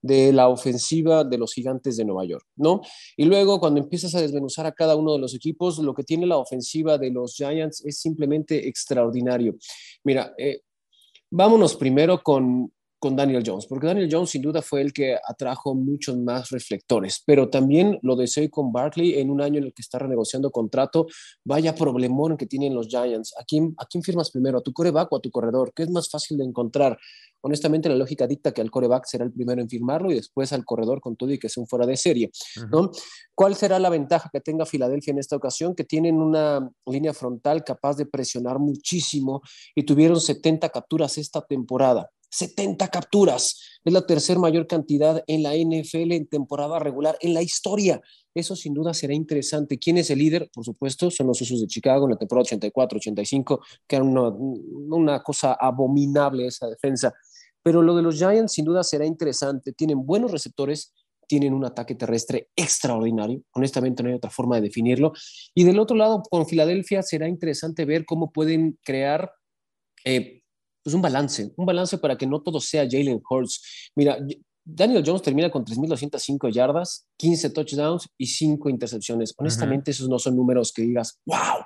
de 0.02 0.34
la 0.34 0.48
ofensiva 0.48 1.24
de 1.24 1.38
los 1.38 1.54
gigantes 1.54 1.96
de 1.96 2.06
Nueva 2.06 2.26
York, 2.26 2.48
¿no? 2.56 2.82
Y 3.16 3.26
luego 3.26 3.60
cuando 3.60 3.80
empiezas 3.80 4.16
a 4.16 4.22
desmenuzar 4.22 4.66
a 4.66 4.72
cada 4.72 4.96
uno 4.96 5.14
de 5.14 5.20
los 5.20 5.36
equipos, 5.36 5.78
lo 5.78 5.94
que 5.94 6.04
tiene 6.04 6.26
la 6.26 6.38
ofensiva 6.38 6.98
de 6.98 7.12
los 7.12 7.36
Giants 7.36 7.86
es 7.86 8.00
simplemente 8.00 8.68
extraordinario. 8.68 9.56
Mira, 10.04 10.34
eh, 10.40 10.62
vámonos 11.30 11.76
primero 11.76 12.24
con 12.24 12.72
con 13.04 13.18
Daniel 13.18 13.44
Jones, 13.46 13.66
porque 13.66 13.88
Daniel 13.88 14.08
Jones 14.10 14.30
sin 14.30 14.42
duda 14.42 14.62
fue 14.62 14.80
el 14.80 14.94
que 14.94 15.18
atrajo 15.28 15.76
muchos 15.76 16.18
más 16.18 16.52
reflectores, 16.52 17.22
pero 17.26 17.50
también 17.50 18.00
lo 18.02 18.16
deseo 18.16 18.50
con 18.50 18.72
Barkley 18.72 19.20
en 19.20 19.30
un 19.30 19.42
año 19.42 19.58
en 19.58 19.66
el 19.66 19.74
que 19.74 19.82
está 19.82 20.00
renegociando 20.00 20.52
contrato. 20.52 21.08
Vaya 21.44 21.76
problemón 21.76 22.38
que 22.38 22.46
tienen 22.46 22.74
los 22.74 22.88
Giants. 22.88 23.34
¿A 23.38 23.44
quién, 23.44 23.76
¿A 23.78 23.86
quién 23.88 24.06
firmas 24.06 24.32
primero? 24.32 24.60
¿A 24.60 24.62
tu 24.62 24.72
coreback 24.72 25.12
o 25.12 25.18
a 25.18 25.20
tu 25.20 25.32
corredor? 25.32 25.74
¿Qué 25.76 25.84
es 25.84 25.90
más 25.90 26.10
fácil 26.10 26.38
de 26.38 26.46
encontrar? 26.46 26.98
Honestamente, 27.42 27.90
la 27.90 27.96
lógica 27.96 28.26
dicta 28.26 28.54
que 28.54 28.62
al 28.62 28.72
coreback 28.72 29.06
será 29.06 29.26
el 29.26 29.34
primero 29.34 29.62
en 29.62 29.68
firmarlo 29.68 30.10
y 30.10 30.16
después 30.16 30.54
al 30.54 30.64
corredor 30.64 31.02
con 31.02 31.18
todo 31.18 31.30
y 31.30 31.38
que 31.38 31.50
sea 31.50 31.60
un 31.60 31.68
fuera 31.68 31.86
de 31.86 31.98
serie. 31.98 32.32
¿no? 32.72 32.90
¿Cuál 33.36 33.56
será 33.56 33.80
la 33.80 33.90
ventaja 33.90 34.30
que 34.32 34.40
tenga 34.40 34.66
Filadelfia 34.66 35.12
en 35.12 35.20
esta 35.20 35.36
ocasión? 35.36 35.76
Que 35.76 35.84
tienen 35.84 36.22
una 36.22 36.72
línea 36.86 37.14
frontal 37.14 37.66
capaz 37.66 37.98
de 37.98 38.06
presionar 38.06 38.60
muchísimo 38.60 39.42
y 39.76 39.84
tuvieron 39.84 40.22
70 40.22 40.70
capturas 40.70 41.18
esta 41.18 41.42
temporada. 41.42 42.10
70 42.34 42.88
capturas. 42.88 43.80
Es 43.86 43.94
la 43.94 44.06
tercer 44.06 44.40
mayor 44.40 44.66
cantidad 44.66 45.24
en 45.28 45.44
la 45.44 45.54
NFL 45.56 46.14
en 46.14 46.28
temporada 46.28 46.80
regular 46.80 47.18
en 47.22 47.34
la 47.34 47.42
historia. 47.42 48.02
Eso 48.34 48.56
sin 48.56 48.74
duda 48.74 48.94
será 48.94 49.14
interesante. 49.14 49.78
¿Quién 49.78 50.00
es 50.00 50.10
el 50.10 50.20
líder? 50.20 50.50
Por 50.52 50.66
supuesto, 50.66 51.12
son 51.12 51.28
los 51.28 51.40
Usos 51.42 51.62
de 51.62 51.68
Chicago 51.68 52.06
en 52.06 52.12
la 52.12 52.18
temporada 52.18 52.50
84-85, 52.50 53.60
que 53.88 53.96
era 53.96 54.04
una, 54.04 54.30
una 54.30 55.22
cosa 55.22 55.54
abominable 55.54 56.48
esa 56.48 56.68
defensa. 56.68 57.14
Pero 57.62 57.82
lo 57.82 57.96
de 57.96 58.02
los 58.02 58.18
Giants 58.18 58.54
sin 58.54 58.66
duda 58.66 58.84
será 58.84 59.06
interesante. 59.06 59.72
Tienen 59.72 60.04
buenos 60.04 60.32
receptores, 60.32 60.94
tienen 61.28 61.54
un 61.54 61.66
ataque 61.66 61.94
terrestre 61.94 62.50
extraordinario. 62.56 63.44
Honestamente, 63.54 64.02
no 64.02 64.10
hay 64.10 64.16
otra 64.16 64.32
forma 64.32 64.56
de 64.56 64.64
definirlo. 64.64 65.14
Y 65.54 65.66
del 65.66 65.80
otro 65.80 65.96
lado, 65.96 66.24
con 66.30 66.48
Filadelfia, 66.48 67.04
será 67.04 67.28
interesante 67.28 67.86
ver 67.86 68.06
cómo 68.06 68.32
pueden 68.32 68.80
crear 68.84 69.32
eh, 70.04 70.43
pues 70.84 70.94
un 70.94 71.02
balance, 71.02 71.54
un 71.56 71.66
balance 71.66 71.98
para 71.98 72.18
que 72.18 72.28
no 72.28 72.42
todo 72.42 72.60
sea 72.60 72.88
Jalen 72.90 73.22
Hurts. 73.28 73.92
Mira, 73.96 74.18
Daniel 74.66 75.04
Jones 75.06 75.22
termina 75.22 75.50
con 75.50 75.66
3.205 75.66 76.52
yardas, 76.52 77.08
15 77.18 77.50
touchdowns 77.52 78.08
y 78.18 78.28
5 78.28 78.70
intercepciones. 78.70 79.34
Honestamente, 79.38 79.92
esos 79.92 80.10
no 80.10 80.20
son 80.20 80.36
números 80.36 80.72
que 80.72 80.82
digas, 80.84 81.20
wow, 81.26 81.66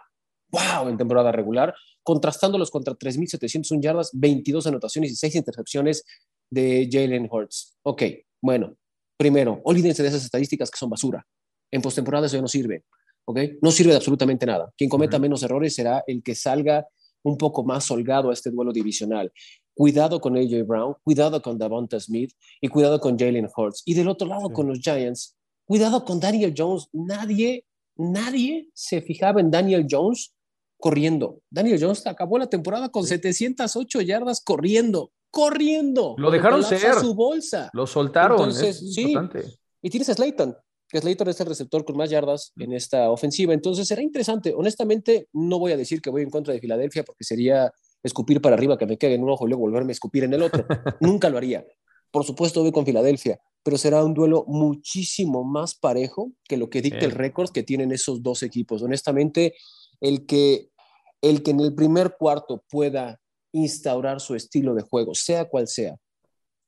wow, 0.51 0.89
en 0.89 0.97
temporada 0.97 1.31
regular, 1.31 1.74
contrastándolos 2.03 2.71
contra 2.71 2.93
3.701 2.93 3.81
yardas, 3.81 4.12
22 4.13 4.67
anotaciones 4.67 5.12
y 5.12 5.15
6 5.15 5.36
intercepciones 5.36 6.03
de 6.50 6.88
Jalen 6.91 7.27
Hurts. 7.29 7.77
Ok, 7.83 8.03
bueno, 8.41 8.75
primero, 9.17 9.62
olvídense 9.63 10.03
de 10.03 10.09
esas 10.09 10.24
estadísticas 10.24 10.71
que 10.71 10.77
son 10.77 10.89
basura. 10.89 11.25
En 11.71 11.81
postemporada 11.81 12.27
eso 12.27 12.38
ya 12.38 12.41
no 12.41 12.47
sirve. 12.47 12.86
¿ok? 13.27 13.39
No 13.62 13.71
sirve 13.71 13.91
de 13.91 13.97
absolutamente 13.97 14.45
nada. 14.45 14.71
Quien 14.77 14.89
cometa 14.89 15.19
menos 15.19 15.43
errores 15.43 15.75
será 15.75 16.03
el 16.07 16.24
que 16.24 16.33
salga 16.33 16.88
un 17.27 17.38
poco 17.38 17.63
más 17.63 17.89
holgado 17.91 18.29
a 18.29 18.34
este 18.34 18.50
duelo 18.50 18.72
divisional. 18.72 19.31
Cuidado 19.74 20.19
con 20.19 20.38
AJ 20.38 20.65
Brown, 20.65 20.96
cuidado 21.03 21.41
con 21.41 21.57
Davonta 21.57 22.00
Smith 22.00 22.31
y 22.62 22.67
cuidado 22.69 23.00
con 23.00 23.17
Jalen 23.17 23.50
Hurts. 23.55 23.84
Y 23.86 23.93
del 23.93 24.07
otro 24.07 24.27
lado 24.27 24.50
con 24.51 24.67
los 24.67 24.79
Giants, 24.79 25.36
cuidado 25.65 26.03
con 26.05 26.19
Daniel 26.19 26.53
Jones. 26.57 26.88
Nadie, 26.93 27.65
nadie 27.96 28.69
se 28.74 29.01
fijaba 29.01 29.41
en 29.41 29.51
Daniel 29.51 29.86
Jones 29.89 30.34
corriendo. 30.79 31.41
Daniel 31.50 31.79
Jones 31.81 32.07
acabó 32.07 32.38
la 32.38 32.48
temporada 32.48 32.89
con 32.89 33.05
708 33.05 34.01
yardas 34.01 34.41
corriendo, 34.41 35.12
corriendo. 35.29 36.15
Lo 36.17 36.31
dejaron 36.31 36.63
ser. 36.63 36.96
su 36.96 37.13
bolsa. 37.13 37.69
Lo 37.74 37.86
soltaron. 37.86 38.38
Entonces, 38.38 38.93
sí. 38.93 39.13
Y 39.81 39.89
tienes 39.89 40.10
a 40.10 40.13
Slayton, 40.13 40.55
que 40.89 41.00
Slater 41.00 41.29
es 41.29 41.39
el 41.39 41.48
receptor 41.48 41.84
con 41.84 41.98
más 41.98 42.10
yardas 42.10 42.53
en 42.58 42.74
esta 42.74 43.10
ofensiva. 43.12 43.53
Entonces 43.53 43.88
será 43.88 44.01
interesante. 44.01 44.53
Honestamente, 44.56 45.27
no 45.34 45.60
voy 45.60 45.74
a 45.74 45.77
decir 45.77 46.01
que 46.01 46.10
voy 46.10 46.24
en 46.24 46.29
contra 46.29 46.53
de 46.53 46.60
Filadelfia 46.60 47.03
porque 47.03 47.24
sería 47.24 47.72
escupir 48.03 48.41
para 48.41 48.56
arriba, 48.56 48.77
que 48.77 48.86
me 48.86 48.98
quede 48.98 49.15
en 49.15 49.24
un 49.24 49.29
ojo 49.29 49.46
y 49.46 49.50
luego 49.50 49.62
volverme 49.62 49.91
a 49.91 49.94
escupir 49.94 50.24
en 50.24 50.34
el 50.34 50.44
otro. 50.44 50.65
Nunca 51.01 51.29
lo 51.29 51.38
haría. 51.38 51.65
Por 52.12 52.24
supuesto, 52.24 52.62
voy 52.62 52.72
con 52.72 52.86
Filadelfia, 52.86 53.39
pero 53.63 53.77
será 53.77 54.03
un 54.03 54.13
duelo 54.13 54.46
muchísimo 54.48 55.44
más 55.44 55.75
parejo 55.75 56.32
que 56.48 56.58
lo 56.58 56.70
que 56.70 56.82
dicta 56.82 57.06
el 57.06 57.12
récord 57.12 57.51
que 57.51 57.63
tienen 57.63 57.91
esos 57.91 58.24
dos 58.24 58.44
equipos. 58.44 58.82
Honestamente, 58.82 59.56
el 60.00 60.25
que, 60.25 60.70
el 61.22 61.44
que 61.44 61.51
en 61.51 61.60
el 61.60 61.75
primer 61.75 62.15
cuarto 62.17 62.63
pueda 62.70 63.20
instaurar 63.51 64.22
su 64.22 64.36
estilo 64.36 64.74
de 64.74 64.84
juego, 64.84 65.15
sea 65.15 65.46
cual 65.46 65.67
sea, 65.67 65.98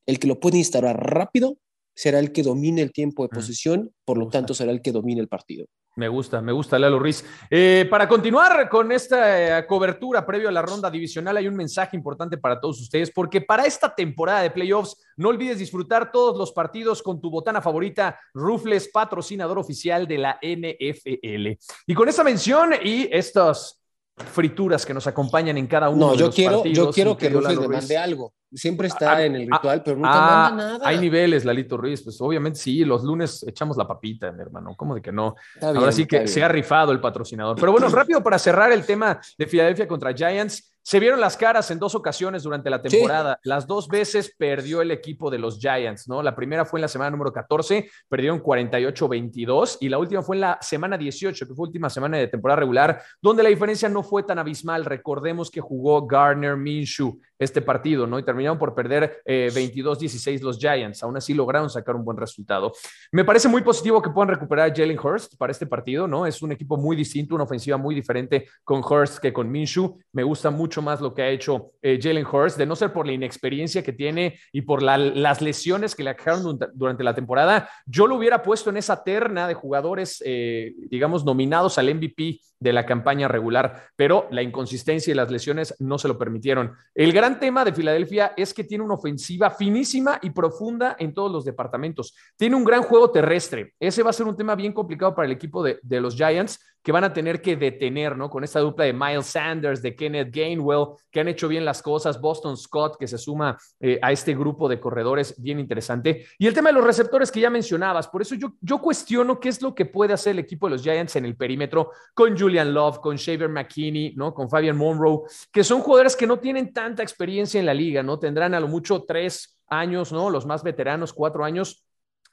el 0.06 0.20
que 0.20 0.28
lo 0.28 0.40
puede 0.40 0.58
instaurar 0.58 0.98
rápido, 0.98 1.58
será 2.00 2.20
el 2.20 2.32
que 2.32 2.44
domine 2.44 2.82
el 2.82 2.94
tiempo 2.94 3.24
de 3.24 3.30
posesión, 3.30 3.92
por 4.06 4.18
lo 4.18 4.30
tanto 4.30 4.54
será 4.54 4.72
el 4.72 4.82
que 4.82 4.94
domine 4.94 5.20
el 5.20 5.28
partido. 5.28 5.66
Me 5.98 6.08
gusta, 6.08 6.42
me 6.42 6.54
gusta 6.54 6.80
Lalo 6.80 6.98
Ruiz. 6.98 7.26
Eh, 7.50 7.86
para 7.90 8.08
continuar 8.08 8.70
con 8.70 8.90
esta 8.94 9.60
eh, 9.60 9.68
cobertura 9.68 10.26
previo 10.26 10.48
a 10.48 10.52
la 10.54 10.62
ronda 10.62 10.90
divisional, 10.90 11.36
hay 11.36 11.50
un 11.50 11.58
mensaje 11.58 11.98
importante 11.98 12.38
para 12.38 12.58
todos 12.58 12.80
ustedes, 12.80 13.12
porque 13.12 13.42
para 13.42 13.66
esta 13.66 13.94
temporada 13.94 14.44
de 14.44 14.50
playoffs, 14.50 14.96
no 15.18 15.28
olvides 15.28 15.60
disfrutar 15.60 16.10
todos 16.10 16.38
los 16.38 16.54
partidos 16.54 17.04
con 17.04 17.20
tu 17.20 17.30
botana 17.30 17.62
favorita, 17.62 18.18
Rufles, 18.34 18.88
patrocinador 18.88 19.60
oficial 19.60 20.08
de 20.08 20.18
la 20.20 20.40
NFL. 20.42 21.60
Y 21.86 21.94
con 21.94 22.08
esta 22.08 22.24
mención 22.24 22.76
y 22.82 23.10
estos 23.12 23.82
frituras 24.16 24.86
que 24.86 24.94
nos 24.94 25.06
acompañan 25.06 25.58
en 25.58 25.68
cada 25.68 25.90
uno 25.90 26.08
no, 26.08 26.12
de 26.14 26.20
los 26.20 26.34
quiero, 26.34 26.60
partidos. 26.60 26.78
Yo 26.78 26.94
quiero 26.94 27.18
que 27.18 27.28
Rufles 27.28 27.60
me 27.60 27.68
mande 27.68 27.98
algo. 27.98 28.34
Siempre 28.54 28.88
está 28.88 29.16
Ah, 29.16 29.24
en 29.24 29.36
el 29.36 29.48
ah, 29.52 29.58
ritual, 29.58 29.84
pero 29.84 29.98
nunca 29.98 30.12
Ah, 30.14 30.50
manda 30.50 30.64
nada. 30.74 30.88
Hay 30.88 30.98
niveles, 30.98 31.46
Lalito 31.46 31.78
Ruiz. 31.78 32.02
Pues 32.02 32.20
obviamente 32.22 32.60
sí, 32.60 32.84
los 32.84 33.04
lunes 33.04 33.44
echamos 33.48 33.78
la 33.78 33.88
papita, 33.88 34.32
mi 34.32 34.42
hermano. 34.42 34.76
¿Cómo 34.76 34.96
de 34.96 35.02
que 35.02 35.12
no? 35.12 35.36
Está 35.56 35.68
Ahora 35.68 35.80
bien, 35.82 35.94
sí 35.94 36.06
que 36.06 36.28
se 36.28 36.44
ha 36.44 36.48
rifado 36.48 36.92
el 36.92 37.00
patrocinador. 37.00 37.58
Pero 37.60 37.72
bueno, 37.72 37.88
rápido 37.90 38.24
para 38.24 38.40
cerrar 38.40 38.72
el 38.72 38.86
tema 38.86 39.20
de 39.38 39.48
Filadelfia 39.48 39.88
contra 39.88 40.14
Giants. 40.14 40.76
Se 40.82 41.00
vieron 41.00 41.20
las 41.20 41.38
caras 41.38 41.70
en 41.70 41.78
dos 41.78 41.94
ocasiones 41.94 42.42
durante 42.42 42.70
la 42.70 42.82
temporada. 42.82 43.40
Las 43.44 43.68
dos 43.68 43.88
veces 43.88 44.34
perdió 44.36 44.82
el 44.82 44.90
equipo 44.90 45.30
de 45.30 45.38
los 45.38 45.60
Giants, 45.60 46.08
¿no? 46.08 46.24
La 46.24 46.36
primera 46.36 46.66
fue 46.66 46.80
en 46.80 46.84
la 46.84 46.88
semana 46.88 47.12
número 47.12 47.32
14, 47.32 47.88
perdieron 48.08 48.42
48-22 48.42 49.78
y 49.82 49.90
la 49.90 50.00
última 50.00 50.24
fue 50.24 50.38
en 50.38 50.42
la 50.42 50.58
semana 50.62 50.98
18, 50.98 51.48
que 51.48 51.54
fue 51.54 51.68
última 51.68 51.90
semana 51.90 52.18
de 52.18 52.28
temporada 52.28 52.62
regular, 52.62 53.04
donde 53.22 53.44
la 53.44 53.50
diferencia 53.50 53.88
no 53.90 54.02
fue 54.02 54.24
tan 54.24 54.40
abismal. 54.40 54.86
Recordemos 54.86 55.52
que 55.52 55.62
jugó 55.62 56.08
Garner 56.08 56.58
Minshew 56.58 57.20
este 57.38 57.62
partido, 57.62 58.08
¿no? 58.08 58.18
Y 58.18 58.24
terminaron 58.40 58.58
por 58.58 58.74
perder 58.74 59.22
eh, 59.26 59.50
22-16 59.54 60.42
los 60.42 60.58
Giants. 60.58 61.04
Aún 61.04 61.18
así 61.18 61.34
lograron 61.34 61.70
sacar 61.70 61.96
un 61.96 62.04
buen 62.06 62.18
resultado. 62.18 62.72
Me 63.12 63.24
parece 63.26 63.48
muy 63.50 63.62
positivo 63.62 64.02
que 64.02 64.10
puedan 64.10 64.30
recuperar 64.30 64.70
a 64.72 64.74
Jalen 64.76 64.98
Hurst 64.98 65.36
para 65.38 65.52
este 65.52 65.66
partido, 65.66 66.08
¿no? 66.08 66.26
Es 66.26 66.42
un 66.42 66.52
equipo 66.52 66.78
muy 66.78 66.96
distinto, 66.96 67.36
una 67.36 67.44
ofensiva 67.44 67.78
muy 67.78 67.94
diferente 67.96 68.48
con 68.64 68.82
Hurst 68.84 69.20
que 69.20 69.34
con 69.34 69.50
Minshew. 69.52 69.98
Me 70.14 70.24
gusta 70.24 70.50
mucho 70.50 70.82
más 70.82 71.02
lo 71.02 71.14
que 71.14 71.22
ha 71.22 71.30
hecho 71.30 71.72
eh, 71.82 72.00
Jalen 72.02 72.26
Hurst, 72.26 72.58
de 72.58 72.66
no 72.66 72.76
ser 72.76 72.94
por 72.94 73.06
la 73.06 73.14
inexperiencia 73.14 73.84
que 73.84 73.94
tiene 73.94 74.40
y 74.52 74.62
por 74.62 74.82
la- 74.82 74.98
las 74.98 75.42
lesiones 75.42 75.96
que 75.96 76.04
le 76.04 76.16
durante- 76.42 76.68
durante 76.74 77.04
la 77.04 77.14
temporada. 77.14 77.70
Yo 77.86 78.08
lo 78.08 78.16
hubiera 78.16 78.42
puesto 78.42 78.70
en 78.70 78.78
esa 78.78 79.04
terna 79.04 79.48
de 79.48 79.54
jugadores, 79.54 80.22
eh, 80.26 80.74
digamos, 80.90 81.26
nominados 81.26 81.78
al 81.78 81.90
MVP 81.90 82.40
de 82.60 82.74
la 82.74 82.86
campaña 82.86 83.28
regular, 83.30 83.86
pero 83.96 84.28
la 84.32 84.42
inconsistencia 84.42 85.12
y 85.12 85.16
las 85.16 85.32
lesiones 85.32 85.76
no 85.80 85.98
se 85.98 86.10
lo 86.10 86.18
permitieron. 86.18 86.74
El 86.94 87.14
gran 87.14 87.40
tema 87.40 87.64
de 87.64 87.72
Filadelfia 87.74 88.29
es 88.38 88.54
que 88.54 88.64
tiene 88.64 88.84
una 88.84 88.96
ofensiva 88.96 89.52
finísima 89.52 90.20
y 90.22 90.30
profunda 90.30 90.96
en 91.00 91.14
todos 91.14 91.32
los 91.32 91.46
departamentos. 91.46 92.16
Tiene 92.38 92.56
un 92.56 92.64
gran 92.64 92.84
juego 92.84 93.12
terrestre. 93.12 93.74
Ese 93.80 94.04
va 94.04 94.10
a 94.10 94.14
ser 94.14 94.28
un 94.28 94.36
tema 94.36 94.56
bien 94.56 94.74
complicado 94.74 95.16
para 95.16 95.26
el 95.26 95.32
equipo 95.32 95.64
de, 95.64 95.80
de 95.82 96.02
los 96.02 96.16
Giants, 96.16 96.60
que 96.84 96.92
van 96.92 97.04
a 97.04 97.14
tener 97.14 97.42
que 97.42 97.56
detener, 97.56 98.18
¿no? 98.18 98.30
Con 98.30 98.44
esta 98.44 98.60
dupla 98.60 98.86
de 98.86 98.94
Miles 98.94 99.26
Sanders, 99.26 99.82
de 99.82 99.96
Kenneth 99.96 100.34
Gainwell, 100.34 100.88
que 101.12 101.20
han 101.20 101.28
hecho 101.28 101.48
bien 101.48 101.66
las 101.66 101.82
cosas, 101.82 102.20
Boston 102.22 102.58
Scott, 102.58 102.98
que 102.98 103.08
se 103.08 103.18
suma 103.18 103.58
eh, 103.80 104.00
a 104.02 104.12
este 104.12 104.34
grupo 104.36 104.70
de 104.70 104.80
corredores 104.80 105.36
bien 105.42 105.60
interesante. 105.60 106.26
Y 106.38 106.48
el 106.48 106.54
tema 106.54 106.70
de 106.70 106.74
los 106.74 106.84
receptores 106.84 107.32
que 107.32 107.40
ya 107.40 107.50
mencionabas, 107.50 108.08
por 108.08 108.22
eso 108.22 108.36
yo, 108.36 108.54
yo 108.62 108.80
cuestiono 108.80 109.40
qué 109.40 109.50
es 109.50 109.62
lo 109.62 109.76
que 109.76 109.86
puede 109.86 110.14
hacer 110.14 110.32
el 110.32 110.40
equipo 110.40 110.68
de 110.68 110.72
los 110.72 110.84
Giants 110.84 111.16
en 111.16 111.26
el 111.26 111.36
perímetro 111.36 111.92
con 112.14 112.38
Julian 112.38 112.74
Love, 112.74 113.00
con 113.00 113.16
Shaver 113.18 113.50
McKinney, 113.50 114.14
¿no? 114.16 114.34
Con 114.34 114.50
Fabian 114.50 114.78
Monroe, 114.78 115.22
que 115.52 115.64
son 115.64 115.82
jugadores 115.82 116.16
que 116.16 116.28
no 116.28 116.40
tienen 116.40 116.74
tanta 116.74 117.04
experiencia 117.04 117.60
en 117.60 117.66
la 117.66 117.74
liga, 117.74 118.04
¿no? 118.04 118.20
Tendrán 118.20 118.54
a 118.54 118.60
lo 118.60 118.68
mucho 118.68 119.04
tres 119.04 119.60
años, 119.68 120.12
¿no? 120.12 120.30
Los 120.30 120.46
más 120.46 120.64
veteranos, 120.64 121.14
cuatro 121.14 121.44
años. 121.44 121.84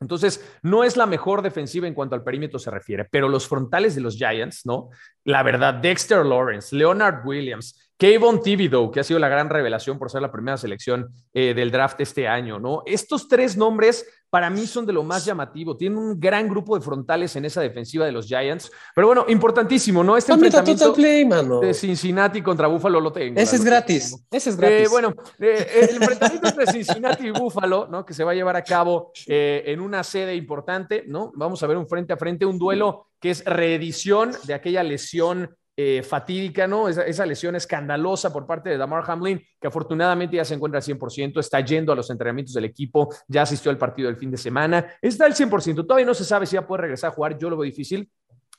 Entonces, 0.00 0.44
no 0.62 0.84
es 0.84 0.96
la 0.96 1.06
mejor 1.06 1.42
defensiva 1.42 1.86
en 1.86 1.94
cuanto 1.94 2.14
al 2.14 2.22
perímetro 2.22 2.58
se 2.58 2.70
refiere, 2.70 3.06
pero 3.10 3.28
los 3.28 3.48
frontales 3.48 3.94
de 3.94 4.02
los 4.02 4.16
Giants, 4.16 4.66
¿no? 4.66 4.90
La 5.24 5.42
verdad, 5.42 5.74
Dexter 5.74 6.24
Lawrence, 6.24 6.74
Leonard 6.76 7.26
Williams, 7.26 7.85
Kayvon 7.98 8.42
Thibodeau, 8.42 8.90
que 8.90 9.00
ha 9.00 9.04
sido 9.04 9.18
la 9.18 9.28
gran 9.28 9.48
revelación 9.48 9.98
por 9.98 10.10
ser 10.10 10.20
la 10.20 10.30
primera 10.30 10.58
selección 10.58 11.08
eh, 11.32 11.54
del 11.54 11.70
draft 11.70 11.98
este 12.00 12.28
año, 12.28 12.58
¿no? 12.58 12.82
Estos 12.84 13.26
tres 13.26 13.56
nombres 13.56 14.06
para 14.28 14.50
mí 14.50 14.66
son 14.66 14.84
de 14.84 14.92
lo 14.92 15.02
más 15.02 15.24
llamativo. 15.24 15.78
Tienen 15.78 15.96
un 15.98 16.20
gran 16.20 16.46
grupo 16.46 16.76
de 16.76 16.84
frontales 16.84 17.34
en 17.36 17.46
esa 17.46 17.62
defensiva 17.62 18.04
de 18.04 18.12
los 18.12 18.26
Giants. 18.26 18.70
Pero 18.94 19.06
bueno, 19.06 19.24
importantísimo, 19.28 20.04
¿no? 20.04 20.14
Este 20.16 20.32
enfrentamiento 20.32 20.92
Play, 20.92 21.24
mano. 21.24 21.60
de 21.60 21.72
Cincinnati 21.72 22.42
contra 22.42 22.66
Buffalo 22.66 23.00
lo 23.00 23.12
tengo. 23.12 23.40
Ese 23.40 23.56
es 23.56 23.64
gratis. 23.64 24.10
tengo. 24.10 24.22
Ese 24.30 24.50
es 24.50 24.56
Eh, 24.56 24.58
gratis. 24.60 24.90
bueno, 24.90 25.14
eh, 25.38 25.66
el 25.88 25.96
enfrentamiento 25.96 26.48
entre 26.48 26.66
Cincinnati 26.66 27.28
y 27.28 27.30
Buffalo, 27.30 27.86
¿no? 27.90 28.04
Que 28.04 28.12
se 28.12 28.24
va 28.24 28.32
a 28.32 28.34
llevar 28.34 28.56
a 28.56 28.62
cabo 28.64 29.12
eh, 29.26 29.62
en 29.66 29.80
una 29.80 30.04
sede 30.04 30.34
importante, 30.34 31.04
¿no? 31.06 31.32
Vamos 31.34 31.62
a 31.62 31.66
ver 31.66 31.78
un 31.78 31.88
frente 31.88 32.12
a 32.12 32.18
frente, 32.18 32.44
un 32.44 32.58
duelo 32.58 33.06
que 33.20 33.30
es 33.30 33.42
reedición 33.46 34.32
de 34.44 34.52
aquella 34.52 34.82
lesión 34.82 35.56
eh, 35.76 36.02
fatídica, 36.02 36.66
¿no? 36.66 36.88
Esa, 36.88 37.04
esa, 37.04 37.26
lesión 37.26 37.54
escandalosa 37.54 38.32
por 38.32 38.46
parte 38.46 38.70
de 38.70 38.78
Damar 38.78 39.04
Hamlin, 39.06 39.42
que 39.60 39.68
afortunadamente 39.68 40.36
ya 40.36 40.44
se 40.44 40.54
encuentra 40.54 40.78
al 40.78 40.82
100%, 40.82 41.38
está 41.38 41.60
yendo 41.60 41.92
a 41.92 41.96
los 41.96 42.08
entrenamientos 42.08 42.54
del 42.54 42.64
equipo, 42.64 43.14
ya 43.28 43.42
asistió 43.42 43.70
al 43.70 43.76
partido 43.76 44.08
del 44.08 44.16
fin 44.16 44.30
de 44.30 44.38
semana, 44.38 44.86
está 45.02 45.26
al 45.26 45.34
100%, 45.34 45.86
todavía 45.86 46.06
no 46.06 46.14
se 46.14 46.24
sabe 46.24 46.46
si 46.46 46.56
va 46.56 46.62
a 46.62 46.66
poder 46.66 46.82
regresar 46.82 47.10
a 47.10 47.14
jugar, 47.14 47.36
yo 47.36 47.50
lo 47.50 47.58
veo 47.58 47.64
difícil, 47.64 48.10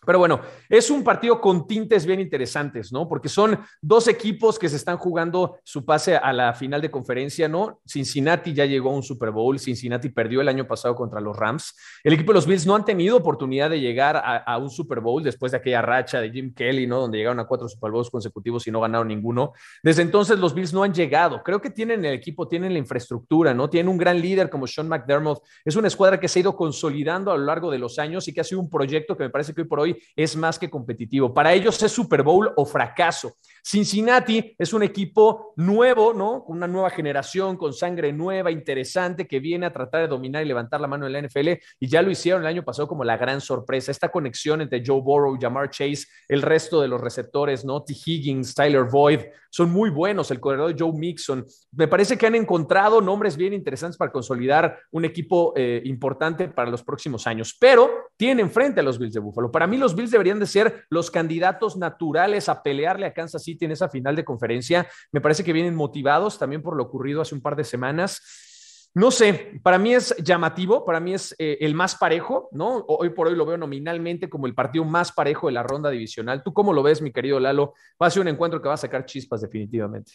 pero 0.07 0.19
bueno, 0.19 0.39
es 0.69 0.89
un 0.89 1.03
partido 1.03 1.41
con 1.41 1.67
tintes 1.67 2.05
bien 2.05 2.21
interesantes, 2.21 2.93
¿no? 2.93 3.09
Porque 3.09 3.27
son 3.27 3.59
dos 3.81 4.07
equipos 4.07 4.57
que 4.57 4.69
se 4.69 4.77
están 4.77 4.95
jugando 4.95 5.59
su 5.65 5.83
pase 5.83 6.15
a 6.15 6.31
la 6.31 6.53
final 6.53 6.81
de 6.81 6.89
conferencia, 6.89 7.49
¿no? 7.49 7.81
Cincinnati 7.85 8.53
ya 8.53 8.63
llegó 8.63 8.89
a 8.91 8.93
un 8.95 9.03
Super 9.03 9.31
Bowl, 9.31 9.59
Cincinnati 9.59 10.07
perdió 10.07 10.39
el 10.39 10.47
año 10.47 10.65
pasado 10.65 10.95
contra 10.95 11.19
los 11.19 11.35
Rams. 11.35 11.75
El 12.05 12.13
equipo 12.13 12.31
de 12.31 12.35
los 12.35 12.47
Bills 12.47 12.65
no 12.65 12.73
han 12.73 12.85
tenido 12.85 13.17
oportunidad 13.17 13.69
de 13.69 13.81
llegar 13.81 14.15
a, 14.15 14.37
a 14.37 14.57
un 14.57 14.69
Super 14.69 15.01
Bowl 15.01 15.21
después 15.21 15.51
de 15.51 15.57
aquella 15.57 15.81
racha 15.81 16.21
de 16.21 16.31
Jim 16.31 16.53
Kelly, 16.53 16.87
¿no? 16.87 17.01
Donde 17.01 17.17
llegaron 17.17 17.41
a 17.41 17.45
cuatro 17.45 17.67
Super 17.67 17.91
Bowls 17.91 18.09
consecutivos 18.09 18.65
y 18.65 18.71
no 18.71 18.79
ganaron 18.79 19.09
ninguno. 19.09 19.51
Desde 19.83 20.03
entonces 20.03 20.39
los 20.39 20.53
Bills 20.53 20.71
no 20.71 20.83
han 20.83 20.93
llegado. 20.93 21.43
Creo 21.43 21.59
que 21.59 21.69
tienen 21.69 22.05
el 22.05 22.13
equipo, 22.13 22.47
tienen 22.47 22.71
la 22.71 22.79
infraestructura, 22.79 23.53
¿no? 23.53 23.69
Tienen 23.69 23.89
un 23.89 23.97
gran 23.97 24.21
líder 24.21 24.49
como 24.49 24.67
Sean 24.67 24.87
McDermott. 24.87 25.43
Es 25.65 25.75
una 25.75 25.89
escuadra 25.89 26.17
que 26.17 26.29
se 26.29 26.39
ha 26.39 26.43
ido 26.43 26.55
consolidando 26.55 27.29
a 27.29 27.37
lo 27.37 27.43
largo 27.43 27.69
de 27.69 27.77
los 27.77 27.99
años 27.99 28.25
y 28.29 28.33
que 28.33 28.39
ha 28.39 28.45
sido 28.45 28.61
un 28.61 28.69
proyecto 28.69 29.17
que 29.17 29.25
me 29.25 29.29
parece 29.29 29.53
que 29.53 29.63
hoy 29.63 29.67
por 29.67 29.81
hoy 29.81 29.96
es 30.15 30.35
más 30.35 30.59
que 30.59 30.69
competitivo. 30.69 31.33
Para 31.33 31.53
ellos 31.53 31.81
es 31.81 31.91
Super 31.91 32.23
Bowl 32.23 32.51
o 32.55 32.65
fracaso. 32.65 33.33
Cincinnati 33.63 34.55
es 34.57 34.71
un 34.73 34.83
equipo 34.83 35.53
nuevo, 35.57 36.13
¿no? 36.13 36.43
Una 36.47 36.67
nueva 36.67 36.89
generación, 36.89 37.57
con 37.57 37.73
sangre 37.73 38.13
nueva, 38.13 38.49
interesante, 38.49 39.27
que 39.27 39.39
viene 39.39 39.65
a 39.65 39.73
tratar 39.73 40.01
de 40.01 40.07
dominar 40.07 40.43
y 40.43 40.47
levantar 40.47 40.79
la 40.79 40.87
mano 40.87 41.05
en 41.05 41.13
la 41.13 41.21
NFL 41.21 41.49
y 41.79 41.87
ya 41.87 42.01
lo 42.01 42.09
hicieron 42.09 42.41
el 42.41 42.47
año 42.47 42.63
pasado 42.63 42.87
como 42.87 43.03
la 43.03 43.17
gran 43.17 43.41
sorpresa. 43.41 43.91
Esta 43.91 44.09
conexión 44.09 44.61
entre 44.61 44.83
Joe 44.85 45.01
Burrow, 45.01 45.37
Jamar 45.39 45.69
Chase, 45.69 46.05
el 46.27 46.41
resto 46.41 46.81
de 46.81 46.87
los 46.87 47.01
receptores, 47.01 47.65
¿no? 47.65 47.83
T. 47.83 47.93
Higgins, 47.93 48.55
Tyler 48.55 48.85
Boyd, 48.85 49.19
son 49.49 49.71
muy 49.71 49.89
buenos. 49.89 50.31
El 50.31 50.39
corredor 50.39 50.75
Joe 50.77 50.91
Mixon. 50.93 51.45
Me 51.71 51.87
parece 51.87 52.17
que 52.17 52.27
han 52.27 52.35
encontrado 52.35 53.01
nombres 53.01 53.35
bien 53.37 53.53
interesantes 53.53 53.97
para 53.97 54.11
consolidar 54.11 54.79
un 54.91 55.05
equipo 55.05 55.53
eh, 55.55 55.81
importante 55.85 56.47
para 56.47 56.69
los 56.69 56.83
próximos 56.83 57.27
años, 57.27 57.55
pero 57.59 57.89
tienen 58.15 58.49
frente 58.49 58.79
a 58.79 58.83
los 58.83 58.99
Bills 58.99 59.13
de 59.13 59.19
Buffalo. 59.19 59.51
Para 59.51 59.67
mí 59.67 59.77
los 59.87 59.95
Bills 59.95 60.11
deberían 60.11 60.39
de 60.39 60.45
ser 60.45 60.83
los 60.89 61.09
candidatos 61.09 61.77
naturales 61.77 62.49
a 62.49 62.61
pelearle 62.61 63.05
a 63.05 63.13
Kansas 63.13 63.41
City 63.41 63.63
en 63.63 63.71
esa 63.71 63.87
final 63.87 64.17
de 64.17 64.25
conferencia. 64.25 64.85
Me 65.13 65.21
parece 65.21 65.45
que 65.45 65.53
vienen 65.53 65.75
motivados 65.75 66.37
también 66.37 66.61
por 66.61 66.75
lo 66.75 66.83
ocurrido 66.83 67.21
hace 67.21 67.33
un 67.33 67.41
par 67.41 67.55
de 67.55 67.63
semanas. 67.63 68.91
No 68.93 69.11
sé, 69.11 69.61
para 69.63 69.79
mí 69.79 69.93
es 69.93 70.13
llamativo, 70.17 70.83
para 70.83 70.99
mí 70.99 71.13
es 71.13 71.33
eh, 71.39 71.59
el 71.61 71.73
más 71.73 71.95
parejo, 71.95 72.49
¿no? 72.51 72.83
Hoy 72.89 73.11
por 73.11 73.27
hoy 73.27 73.35
lo 73.35 73.45
veo 73.45 73.57
nominalmente 73.57 74.29
como 74.29 74.45
el 74.45 74.53
partido 74.53 74.83
más 74.83 75.13
parejo 75.13 75.47
de 75.47 75.53
la 75.53 75.63
ronda 75.63 75.89
divisional. 75.89 76.43
¿Tú 76.43 76.51
cómo 76.51 76.73
lo 76.73 76.83
ves, 76.83 77.01
mi 77.01 77.13
querido 77.13 77.39
Lalo? 77.39 77.73
Va 78.01 78.07
a 78.07 78.09
ser 78.09 78.23
un 78.23 78.27
encuentro 78.27 78.61
que 78.61 78.67
va 78.67 78.73
a 78.73 78.77
sacar 78.77 79.05
chispas 79.05 79.39
definitivamente. 79.39 80.11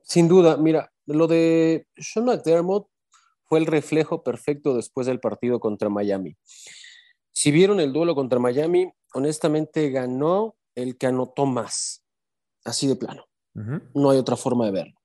Sin 0.00 0.28
duda, 0.28 0.56
mira, 0.56 0.92
lo 1.06 1.26
de 1.26 1.88
Sean 1.96 2.26
McDermott 2.26 2.86
fue 3.46 3.58
el 3.58 3.66
reflejo 3.66 4.22
perfecto 4.22 4.76
después 4.76 5.08
del 5.08 5.18
partido 5.18 5.58
contra 5.58 5.88
Miami. 5.88 6.36
Si 7.32 7.50
vieron 7.50 7.80
el 7.80 7.92
duelo 7.92 8.14
contra 8.14 8.38
Miami, 8.38 8.92
honestamente 9.14 9.90
ganó 9.90 10.56
el 10.74 10.96
que 10.96 11.06
anotó 11.06 11.46
más, 11.46 12.04
así 12.64 12.86
de 12.86 12.96
plano. 12.96 13.24
Uh 13.54 13.60
-huh. 13.60 13.90
No 13.94 14.10
hay 14.10 14.18
otra 14.18 14.36
forma 14.36 14.66
de 14.66 14.72
verlo, 14.72 14.98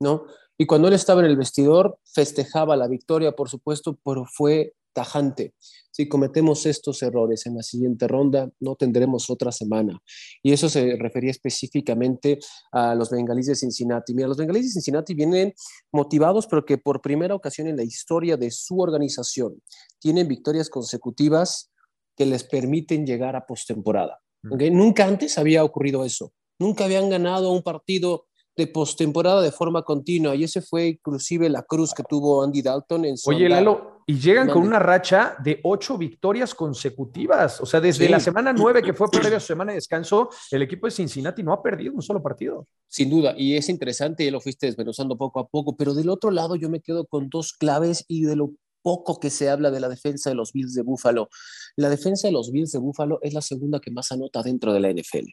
¿no? 0.00 0.26
Y 0.56 0.66
cuando 0.66 0.88
él 0.88 0.94
estaba 0.94 1.20
en 1.20 1.26
el 1.26 1.36
vestidor, 1.36 2.00
festejaba 2.04 2.76
la 2.76 2.88
victoria, 2.88 3.32
por 3.32 3.48
supuesto, 3.48 3.98
pero 4.04 4.24
fue 4.24 4.74
tajante. 4.92 5.54
Si 5.92 6.08
cometemos 6.08 6.66
estos 6.66 7.02
errores 7.02 7.46
en 7.46 7.56
la 7.56 7.62
siguiente 7.62 8.08
ronda, 8.08 8.50
no 8.58 8.74
tendremos 8.74 9.30
otra 9.30 9.52
semana. 9.52 10.00
Y 10.42 10.52
eso 10.52 10.68
se 10.68 10.96
refería 10.96 11.30
específicamente 11.30 12.40
a 12.72 12.96
los 12.96 13.10
bengalíes 13.10 13.46
de 13.46 13.54
Cincinnati. 13.54 14.14
Mira, 14.14 14.26
los 14.26 14.36
bengalíes 14.36 14.66
de 14.66 14.72
Cincinnati 14.72 15.14
vienen 15.14 15.54
motivados, 15.92 16.46
pero 16.48 16.64
que 16.64 16.78
por 16.78 17.00
primera 17.00 17.34
ocasión 17.34 17.68
en 17.68 17.76
la 17.76 17.84
historia 17.84 18.36
de 18.36 18.50
su 18.50 18.80
organización 18.80 19.62
tienen 20.00 20.26
victorias 20.26 20.68
consecutivas 20.68 21.70
que 22.18 22.26
les 22.26 22.42
permiten 22.42 23.06
llegar 23.06 23.36
a 23.36 23.46
postemporada. 23.46 24.20
¿okay? 24.50 24.72
Nunca 24.72 25.06
antes 25.06 25.38
había 25.38 25.62
ocurrido 25.62 26.04
eso. 26.04 26.32
Nunca 26.58 26.84
habían 26.84 27.08
ganado 27.08 27.52
un 27.52 27.62
partido 27.62 28.26
de 28.56 28.66
postemporada 28.66 29.40
de 29.40 29.52
forma 29.52 29.82
continua 29.82 30.34
y 30.34 30.42
ese 30.42 30.60
fue 30.60 30.88
inclusive 30.88 31.48
la 31.48 31.62
cruz 31.62 31.94
que 31.94 32.02
tuvo 32.02 32.42
Andy 32.42 32.60
Dalton 32.60 33.04
en 33.04 33.16
su 33.16 33.30
Oye. 33.30 33.48
Lalo, 33.48 34.02
Y 34.08 34.18
llegan 34.18 34.50
con 34.50 34.62
una 34.62 34.80
racha 34.80 35.36
de 35.38 35.60
ocho 35.62 35.96
victorias 35.96 36.56
consecutivas. 36.56 37.60
O 37.60 37.66
sea, 37.66 37.80
desde 37.80 38.08
la 38.08 38.18
semana 38.18 38.52
nueve, 38.52 38.82
que 38.82 38.94
fue 38.94 39.08
previa 39.08 39.36
a 39.36 39.40
su 39.40 39.46
semana 39.46 39.70
de 39.70 39.76
descanso, 39.76 40.28
el 40.50 40.62
equipo 40.62 40.88
de 40.88 40.90
Cincinnati 40.90 41.44
no 41.44 41.52
ha 41.52 41.62
perdido 41.62 41.94
un 41.94 42.02
solo 42.02 42.20
partido. 42.20 42.66
Sin 42.88 43.10
duda, 43.10 43.32
y 43.38 43.54
es 43.54 43.68
interesante, 43.68 44.24
ya 44.24 44.32
lo 44.32 44.40
fuiste 44.40 44.66
desmenuzando 44.66 45.16
poco 45.16 45.38
a 45.38 45.46
poco, 45.46 45.76
pero 45.76 45.94
del 45.94 46.08
otro 46.08 46.32
lado 46.32 46.56
yo 46.56 46.68
me 46.68 46.80
quedo 46.80 47.06
con 47.06 47.28
dos 47.28 47.52
claves 47.52 48.04
y 48.08 48.24
de 48.24 48.34
lo 48.34 48.54
poco 48.82 49.18
que 49.20 49.30
se 49.30 49.48
habla 49.48 49.70
de 49.70 49.80
la 49.80 49.88
defensa 49.88 50.30
de 50.30 50.36
los 50.36 50.52
Bills 50.52 50.74
de 50.74 50.82
Buffalo. 50.82 51.28
La 51.76 51.88
defensa 51.88 52.28
de 52.28 52.32
los 52.32 52.50
Bills 52.50 52.72
de 52.72 52.78
Buffalo 52.78 53.18
es 53.22 53.34
la 53.34 53.42
segunda 53.42 53.80
que 53.80 53.90
más 53.90 54.10
anota 54.12 54.42
dentro 54.42 54.72
de 54.72 54.80
la 54.80 54.90
NFL. 54.90 55.26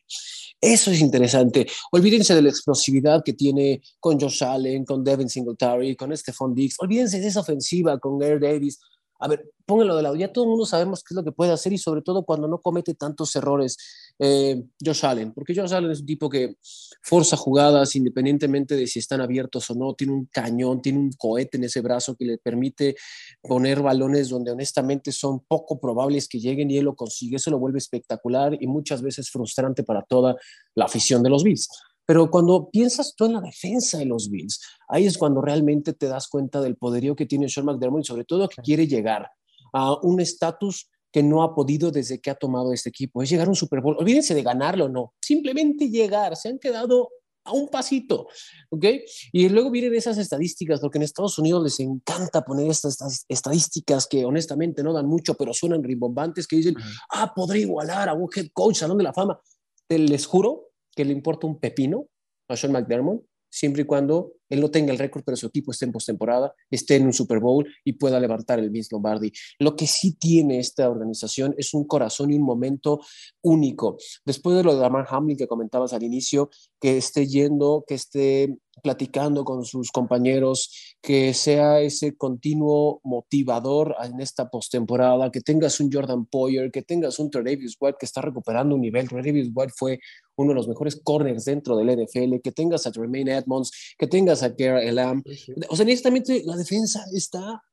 Eso 0.62 0.92
es 0.92 1.02
interesante. 1.02 1.68
Olvídense 1.92 2.34
de 2.34 2.42
la 2.42 2.50
explosividad 2.50 3.24
que 3.24 3.34
tiene 3.34 3.82
con 4.00 4.20
Josh 4.20 4.44
Allen, 4.44 4.86
con 4.86 5.04
Devin 5.04 5.30
Singletary, 5.30 5.96
con 5.96 6.16
Stephon 6.16 6.54
Diggs. 6.54 6.76
Olvídense 6.80 7.20
de 7.20 7.28
esa 7.28 7.42
ofensiva 7.42 8.00
con 8.00 8.22
Air 8.22 8.40
Davis. 8.40 8.80
A 9.20 9.28
ver, 9.28 9.50
pónganlo 9.66 9.96
de 9.96 10.04
lado. 10.04 10.16
Ya 10.16 10.32
todo 10.32 10.46
el 10.46 10.50
mundo 10.50 10.66
sabemos 10.66 11.04
qué 11.04 11.14
es 11.14 11.16
lo 11.16 11.24
que 11.24 11.32
puede 11.32 11.52
hacer 11.52 11.72
y 11.74 11.78
sobre 11.78 12.02
todo 12.02 12.24
cuando 12.26 12.48
no 12.48 12.60
comete 12.60 12.94
tantos 12.96 13.36
errores 13.36 13.78
eh, 14.18 14.64
Josh 14.84 15.06
Allen, 15.06 15.34
porque 15.34 15.54
Josh 15.54 15.74
Allen 15.74 15.92
es 15.92 16.00
un 16.00 16.06
tipo 16.06 16.30
que 16.30 16.56
forza 17.02 17.36
jugadas 17.36 17.96
independientemente 17.96 18.76
de 18.76 18.88
si 18.88 19.00
están 19.00 19.22
abiertos 19.22 19.70
o 19.70 19.76
no, 19.76 19.94
tiene 19.94 20.14
un 20.14 20.26
cañón, 20.26 20.82
tiene 20.82 21.00
un 21.00 21.12
cohete 21.12 21.58
en 21.58 21.66
ese 21.66 21.82
brazo 21.82 22.16
que 22.16 22.26
le 22.26 22.38
permite 22.38 22.96
poner 23.42 23.82
balones 23.82 24.30
donde 24.30 24.52
honestamente 24.52 25.12
son 25.12 25.42
poco 25.42 25.80
probables 25.80 26.28
que 26.28 26.40
lleguen 26.40 26.72
y 26.72 26.78
él 26.78 26.86
lo 26.86 26.96
consigue. 26.96 27.36
Eso 27.36 27.52
lo 27.52 27.60
vuelve 27.60 27.80
espectacular 27.80 28.58
y 28.60 28.68
muchas 28.68 29.02
veces 29.02 29.30
frustrante 29.30 29.84
para 29.84 30.04
toda 30.04 30.36
la 30.76 30.86
afición 30.86 31.22
de 31.22 31.30
los 31.30 31.44
Bills. 31.44 31.68
Pero 32.06 32.30
cuando 32.30 32.70
piensas 32.70 33.16
tú 33.16 33.26
en 33.26 33.34
la 33.34 33.42
defensa 33.42 33.98
de 33.98 34.06
los 34.06 34.30
Bills, 34.30 34.62
ahí 34.88 35.06
es 35.06 35.18
cuando 35.18 35.42
realmente 35.42 35.94
te 35.94 36.08
das 36.08 36.28
cuenta 36.28 36.62
del 36.62 36.78
poderío 36.78 37.16
que 37.16 37.26
tiene 37.26 37.50
Sean 37.50 37.66
McDermott 37.66 38.02
y 38.02 38.08
sobre 38.08 38.26
todo 38.26 38.48
que 38.48 38.62
quiere 38.62 38.88
llegar 38.88 39.30
a 39.74 39.94
un 40.02 40.22
estatus 40.22 40.90
que 41.16 41.24
no 41.24 41.44
ha 41.44 41.56
podido 41.56 41.92
desde 41.92 42.20
que 42.20 42.30
ha 42.30 42.36
tomado 42.36 42.74
este 42.74 42.90
equipo. 42.90 43.24
Es 43.24 43.30
llegar 43.30 43.48
a 43.48 43.50
un 43.50 43.56
Super 43.56 43.80
Bowl. 43.80 43.96
Olvídense 43.98 44.36
de 44.36 44.44
ganarlo, 44.44 44.90
no. 44.90 45.14
Simplemente 45.22 45.90
llegar. 45.90 46.36
Se 46.36 46.50
han 46.50 46.60
quedado 46.60 47.08
a 47.46 47.54
un 47.54 47.70
pasito, 47.70 48.28
¿ok? 48.70 48.86
Y 49.32 49.48
luego 49.48 49.72
vienen 49.72 49.96
esas 49.96 50.18
estadísticas, 50.18 50.82
porque 50.82 50.98
en 50.98 51.04
Estados 51.04 51.40
Unidos 51.40 51.64
les 51.64 51.80
encanta 51.80 52.44
poner 52.44 52.70
estas, 52.70 52.98
estadísticas 53.30 54.08
que 54.08 54.26
honestamente 54.26 54.84
no 54.84 54.92
dan 54.92 55.06
mucho, 55.06 55.36
pero 55.36 55.54
suenan 55.54 55.86
rimbombantes, 55.86 56.48
que 56.48 56.58
dicen, 56.58 56.76
ah, 57.14 57.32
podría 57.34 57.62
igualar 57.62 58.10
a 58.10 58.14
un 58.14 58.28
head 58.36 58.48
coach, 58.52 58.76
salón 58.76 58.98
de 58.98 59.06
la 59.06 59.14
fama. 59.14 59.40
Les 59.88 60.26
juro 60.26 60.72
que 60.94 61.06
le 61.06 61.14
importa 61.14 61.48
un 61.48 61.62
pepino 61.62 62.10
a 62.50 62.58
Sean 62.58 62.74
McDermott, 62.74 63.24
siempre 63.50 63.84
y 63.84 63.86
cuando 63.86 64.34
él 64.50 64.62
no 64.62 64.72
tenga 64.72 64.92
el 64.92 65.00
récord, 65.00 65.24
pero 65.26 65.38
su 65.38 65.48
equipo 65.48 65.72
esté 65.72 65.86
en 65.86 65.92
postemporada, 65.92 66.54
esté 66.70 66.96
en 66.96 67.06
un 67.06 67.14
Super 67.14 67.40
Bowl 67.40 67.68
y 67.84 67.94
pueda 67.94 68.20
levantar 68.20 68.60
el 68.60 68.70
Vince 68.70 68.90
Lombardi. 68.92 69.32
Lo 69.60 69.76
que 69.76 69.88
sí 69.88 70.14
tiene 70.14 70.60
esta 70.60 70.90
organización 70.90 71.56
es 71.58 71.74
un 71.74 71.86
corazón 71.86 72.32
y 72.32 72.36
un 72.36 72.44
momento 72.44 73.02
único. 73.42 73.98
Después 74.26 74.56
de 74.58 74.64
lo 74.64 74.74
de 74.74 74.82
Damar 74.82 75.08
Hamlin 75.10 75.38
que 75.38 75.48
comentabas 75.48 75.94
al 75.94 76.04
inicio, 76.04 76.50
que 76.80 76.98
esté 76.98 77.28
yendo, 77.28 77.84
que 77.88 77.96
esté 77.96 78.58
platicando 78.82 79.44
con 79.44 79.66
sus 79.66 79.92
compañeros, 79.92 80.96
que 81.02 81.34
sea 81.34 81.82
ese 81.82 82.16
continuo 82.16 83.02
motivador 83.04 83.96
en 84.04 84.20
esta 84.20 84.50
postemporada, 84.50 85.32
que 85.32 85.42
tengas 85.42 85.80
un 85.80 85.92
Jordan 85.92 86.26
Poyer, 86.26 86.72
que 86.72 86.82
tengas 86.82 87.20
un 87.20 87.30
Tredavious 87.30 87.78
White 87.80 87.98
que 88.00 88.06
está 88.06 88.22
recuperando 88.22 88.76
un 88.76 88.82
nivel. 88.82 89.08
Tredavious 89.08 89.50
White 89.54 89.74
fue 89.76 90.00
uno 90.36 90.50
de 90.50 90.56
los 90.56 90.68
mejores 90.68 91.00
corners 91.04 91.46
dentro 91.46 91.78
del 91.78 92.04
NFL, 92.04 92.42
que 92.44 92.52
tengas 92.52 92.86
a 92.86 92.92
Tremaine 92.92 93.38
Edmonds, 93.38 93.96
que 93.98 94.08
tengas 94.08 94.44
a 94.44 94.54
Elam. 94.58 95.24
O 95.70 95.76
sea, 95.76 95.84
honestamente, 95.84 96.44
la 96.46 96.56
defensa 96.56 97.06
está 97.14 97.64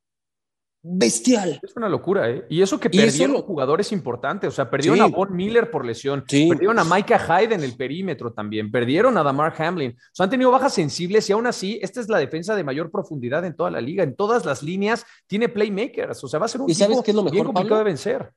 bestial. 0.85 1.59
Es 1.63 1.75
una 1.77 1.87
locura, 1.87 2.29
¿eh? 2.29 2.45
Y 2.49 2.61
eso 2.61 2.77
que 2.77 2.89
perdieron 2.89 3.41
jugadores 3.41 3.91
importantes, 3.93 4.49
o 4.49 4.51
sea, 4.51 4.69
perdieron 4.69 5.01
a 5.01 5.07
Von 5.07 5.33
Miller 5.33 5.71
por 5.71 5.85
lesión, 5.85 6.25
perdieron 6.27 6.77
a 6.77 6.83
Micah 6.83 7.19
Hyde 7.19 7.55
en 7.55 7.63
el 7.63 7.75
perímetro 7.75 8.33
también, 8.33 8.69
perdieron 8.69 9.17
a 9.17 9.23
Damar 9.23 9.53
Hamlin, 9.57 9.91
o 9.91 10.11
sea, 10.11 10.25
han 10.25 10.29
tenido 10.29 10.51
bajas 10.51 10.73
sensibles 10.73 11.29
y 11.29 11.33
aún 11.33 11.47
así, 11.47 11.79
esta 11.81 12.01
es 12.01 12.09
la 12.09 12.17
defensa 12.17 12.53
de 12.55 12.65
mayor 12.65 12.91
profundidad 12.91 13.45
en 13.45 13.55
toda 13.55 13.71
la 13.71 13.79
liga, 13.79 14.03
en 14.03 14.15
todas 14.15 14.45
las 14.45 14.61
líneas 14.61 15.05
tiene 15.25 15.47
playmakers, 15.47 16.21
o 16.21 16.27
sea, 16.27 16.39
va 16.39 16.45
a 16.45 16.49
ser 16.49 16.61
un 16.61 16.69
¿Y 16.69 16.73
sabes 16.73 17.01
qué 17.01 17.11
es 17.11 17.15
lo 17.15 17.23
mejor, 17.23 17.33
bien 17.33 17.45
complicado 17.45 17.77
de 17.77 17.85
vencer 17.85 18.33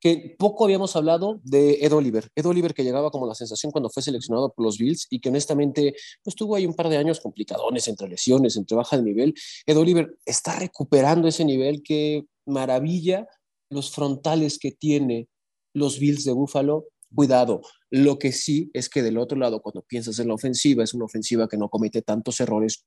que 0.00 0.36
poco 0.38 0.64
habíamos 0.64 0.94
hablado 0.96 1.40
de 1.42 1.78
Ed 1.80 1.92
Oliver. 1.92 2.28
Ed 2.34 2.46
Oliver 2.46 2.74
que 2.74 2.84
llegaba 2.84 3.10
como 3.10 3.26
la 3.26 3.34
sensación 3.34 3.72
cuando 3.72 3.90
fue 3.90 4.02
seleccionado 4.02 4.52
por 4.52 4.64
los 4.64 4.78
Bills 4.78 5.06
y 5.10 5.20
que 5.20 5.28
honestamente 5.30 5.94
pues 6.22 6.36
tuvo 6.36 6.56
ahí 6.56 6.66
un 6.66 6.74
par 6.74 6.88
de 6.88 6.96
años 6.96 7.20
complicadones 7.20 7.88
entre 7.88 8.08
lesiones, 8.08 8.56
entre 8.56 8.76
baja 8.76 8.96
de 8.96 9.02
nivel. 9.02 9.34
Ed 9.66 9.78
Oliver 9.78 10.16
está 10.24 10.58
recuperando 10.58 11.28
ese 11.28 11.44
nivel 11.44 11.82
que 11.82 12.26
maravilla 12.46 13.26
los 13.70 13.90
frontales 13.90 14.58
que 14.58 14.72
tiene 14.72 15.28
los 15.74 15.98
Bills 15.98 16.24
de 16.24 16.32
Buffalo. 16.32 16.86
Cuidado, 17.14 17.62
lo 17.90 18.18
que 18.18 18.32
sí 18.32 18.70
es 18.74 18.88
que 18.88 19.02
del 19.02 19.18
otro 19.18 19.38
lado, 19.38 19.62
cuando 19.62 19.82
piensas 19.82 20.18
en 20.18 20.28
la 20.28 20.34
ofensiva, 20.34 20.84
es 20.84 20.92
una 20.92 21.04
ofensiva 21.04 21.48
que 21.48 21.56
no 21.56 21.68
comete 21.68 22.02
tantos 22.02 22.40
errores 22.40 22.84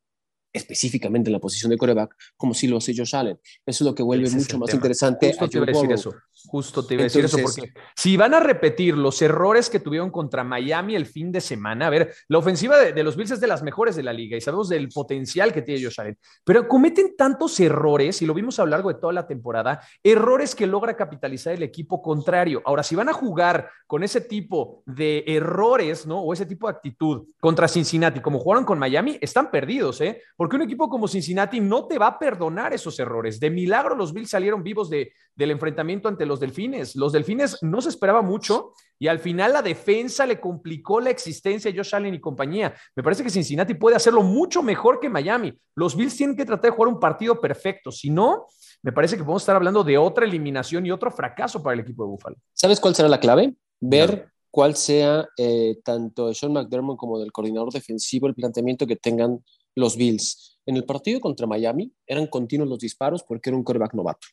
específicamente 0.51 1.29
en 1.29 1.33
la 1.33 1.39
posición 1.39 1.69
de 1.69 1.77
coreback, 1.77 2.15
como 2.35 2.53
si 2.53 2.67
lo 2.67 2.77
hace 2.77 2.93
Josh 2.95 3.15
Allen. 3.15 3.39
Eso 3.65 3.83
es 3.83 3.89
lo 3.89 3.95
que 3.95 4.03
vuelve 4.03 4.29
mucho 4.29 4.57
más 4.57 4.73
interesante. 4.73 5.27
Justo 5.27 5.49
te 5.49 5.57
iba 5.57 5.65
a 5.65 5.67
decir 5.67 5.91
eso. 5.91 6.15
Justo 6.47 6.85
te 6.85 6.93
iba 6.93 7.01
a 7.01 7.03
decir 7.03 7.25
eso, 7.25 7.37
porque 7.41 7.73
si 7.95 8.15
van 8.15 8.33
a 8.33 8.39
repetir 8.39 8.97
los 8.97 9.21
errores 9.21 9.69
que 9.69 9.79
tuvieron 9.79 10.09
contra 10.09 10.43
Miami 10.43 10.95
el 10.95 11.05
fin 11.05 11.31
de 11.31 11.41
semana, 11.41 11.87
a 11.87 11.89
ver, 11.89 12.13
la 12.29 12.37
ofensiva 12.37 12.77
de, 12.77 13.03
los 13.03 13.17
Bills 13.17 13.31
es 13.31 13.41
de 13.41 13.47
las 13.47 13.61
mejores 13.61 13.95
de 13.95 14.03
la 14.03 14.13
liga 14.13 14.37
y 14.37 14.41
sabemos 14.41 14.69
del 14.69 14.87
potencial 14.89 15.51
que 15.51 15.61
tiene 15.61 15.83
Josh 15.83 15.99
Allen, 15.99 16.17
pero 16.45 16.67
cometen 16.67 17.15
tantos 17.17 17.59
errores, 17.59 18.21
y 18.21 18.25
lo 18.25 18.33
vimos 18.33 18.57
a 18.59 18.63
lo 18.63 18.71
largo 18.71 18.89
de 18.89 18.99
toda 18.99 19.11
la 19.11 19.27
temporada, 19.27 19.81
errores 20.01 20.55
que 20.55 20.65
logra 20.65 20.95
capitalizar 20.95 21.53
el 21.53 21.63
equipo 21.63 22.01
contrario. 22.01 22.61
Ahora, 22.65 22.83
si 22.83 22.95
van 22.95 23.09
a 23.09 23.13
jugar 23.13 23.69
con 23.85 24.03
ese 24.03 24.21
tipo 24.21 24.83
de 24.85 25.23
errores, 25.27 26.05
¿no? 26.05 26.21
O 26.21 26.31
ese 26.31 26.45
tipo 26.45 26.67
de 26.67 26.73
actitud 26.73 27.27
contra 27.39 27.67
Cincinnati, 27.67 28.21
como 28.21 28.39
jugaron 28.39 28.63
con 28.63 28.79
Miami, 28.79 29.17
están 29.19 29.51
perdidos, 29.51 29.99
¿eh? 30.01 30.21
Porque 30.39 30.55
un 30.55 30.61
equipo 30.61 30.87
como 30.87 31.09
Cincinnati 31.09 31.59
no 31.59 31.85
te 31.85 31.97
va 31.97 32.07
a 32.07 32.17
perdonar 32.17 32.71
esos 32.71 32.97
errores. 32.97 33.41
De 33.41 33.49
milagro 33.49 33.93
los 33.93 34.13
Bills 34.13 34.29
salieron 34.29 34.63
vivos 34.63 34.89
de, 34.89 35.11
del 35.35 35.51
enfrentamiento 35.51 36.07
ante 36.07 36.25
los 36.25 36.39
Delfines. 36.39 36.95
Los 36.95 37.11
Delfines 37.11 37.57
no 37.61 37.81
se 37.81 37.89
esperaba 37.89 38.21
mucho 38.21 38.71
y 38.97 39.09
al 39.09 39.19
final 39.19 39.51
la 39.51 39.61
defensa 39.61 40.25
le 40.25 40.39
complicó 40.39 41.01
la 41.01 41.09
existencia 41.09 41.69
a 41.69 41.73
Josh 41.75 41.93
Allen 41.93 42.13
y 42.13 42.21
compañía. 42.21 42.73
Me 42.95 43.03
parece 43.03 43.21
que 43.21 43.29
Cincinnati 43.29 43.73
puede 43.73 43.97
hacerlo 43.97 44.23
mucho 44.23 44.63
mejor 44.63 45.01
que 45.01 45.09
Miami. 45.09 45.59
Los 45.75 45.93
Bills 45.97 46.15
tienen 46.15 46.37
que 46.37 46.45
tratar 46.45 46.71
de 46.71 46.77
jugar 46.77 46.93
un 46.93 47.01
partido 47.01 47.41
perfecto. 47.41 47.91
Si 47.91 48.09
no, 48.09 48.45
me 48.81 48.93
parece 48.93 49.17
que 49.17 49.23
podemos 49.23 49.41
estar 49.41 49.57
hablando 49.57 49.83
de 49.83 49.97
otra 49.97 50.23
eliminación 50.23 50.85
y 50.85 50.91
otro 50.91 51.11
fracaso 51.11 51.61
para 51.61 51.73
el 51.73 51.81
equipo 51.81 52.05
de 52.05 52.11
Buffalo. 52.11 52.37
¿Sabes 52.53 52.79
cuál 52.79 52.95
será 52.95 53.09
la 53.09 53.19
clave? 53.19 53.55
Ver 53.81 54.31
cuál 54.51 54.77
sea 54.77 55.27
eh, 55.35 55.79
tanto 55.83 56.29
de 56.29 56.33
Sean 56.33 56.53
McDermott 56.53 56.97
como 56.97 57.19
del 57.19 57.33
coordinador 57.33 57.73
defensivo 57.73 58.27
el 58.27 58.35
planteamiento 58.35 58.87
que 58.87 58.95
tengan 58.95 59.43
los 59.79 59.95
Bills. 59.95 60.59
En 60.65 60.75
el 60.75 60.85
partido 60.85 61.19
contra 61.19 61.47
Miami 61.47 61.91
eran 62.05 62.27
continuos 62.27 62.69
los 62.69 62.79
disparos 62.79 63.23
porque 63.23 63.49
era 63.49 63.57
un 63.57 63.63
quarterback 63.63 63.93
novato. 63.93 64.27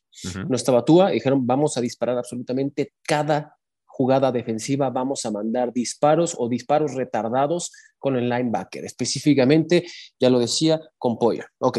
No 0.48 0.56
estaba 0.56 0.84
Tua, 0.84 1.10
dijeron 1.10 1.46
vamos 1.46 1.76
a 1.76 1.80
disparar 1.80 2.18
absolutamente 2.18 2.92
cada 3.02 3.56
jugada 3.86 4.30
defensiva, 4.30 4.90
vamos 4.90 5.24
a 5.24 5.30
mandar 5.30 5.72
disparos 5.72 6.34
o 6.36 6.50
disparos 6.50 6.92
retardados 6.92 7.72
con 7.98 8.16
el 8.16 8.28
linebacker, 8.28 8.84
específicamente, 8.84 9.86
ya 10.20 10.28
lo 10.28 10.38
decía, 10.38 10.78
con 10.98 11.18
Poyer. 11.18 11.46
Ok, 11.58 11.78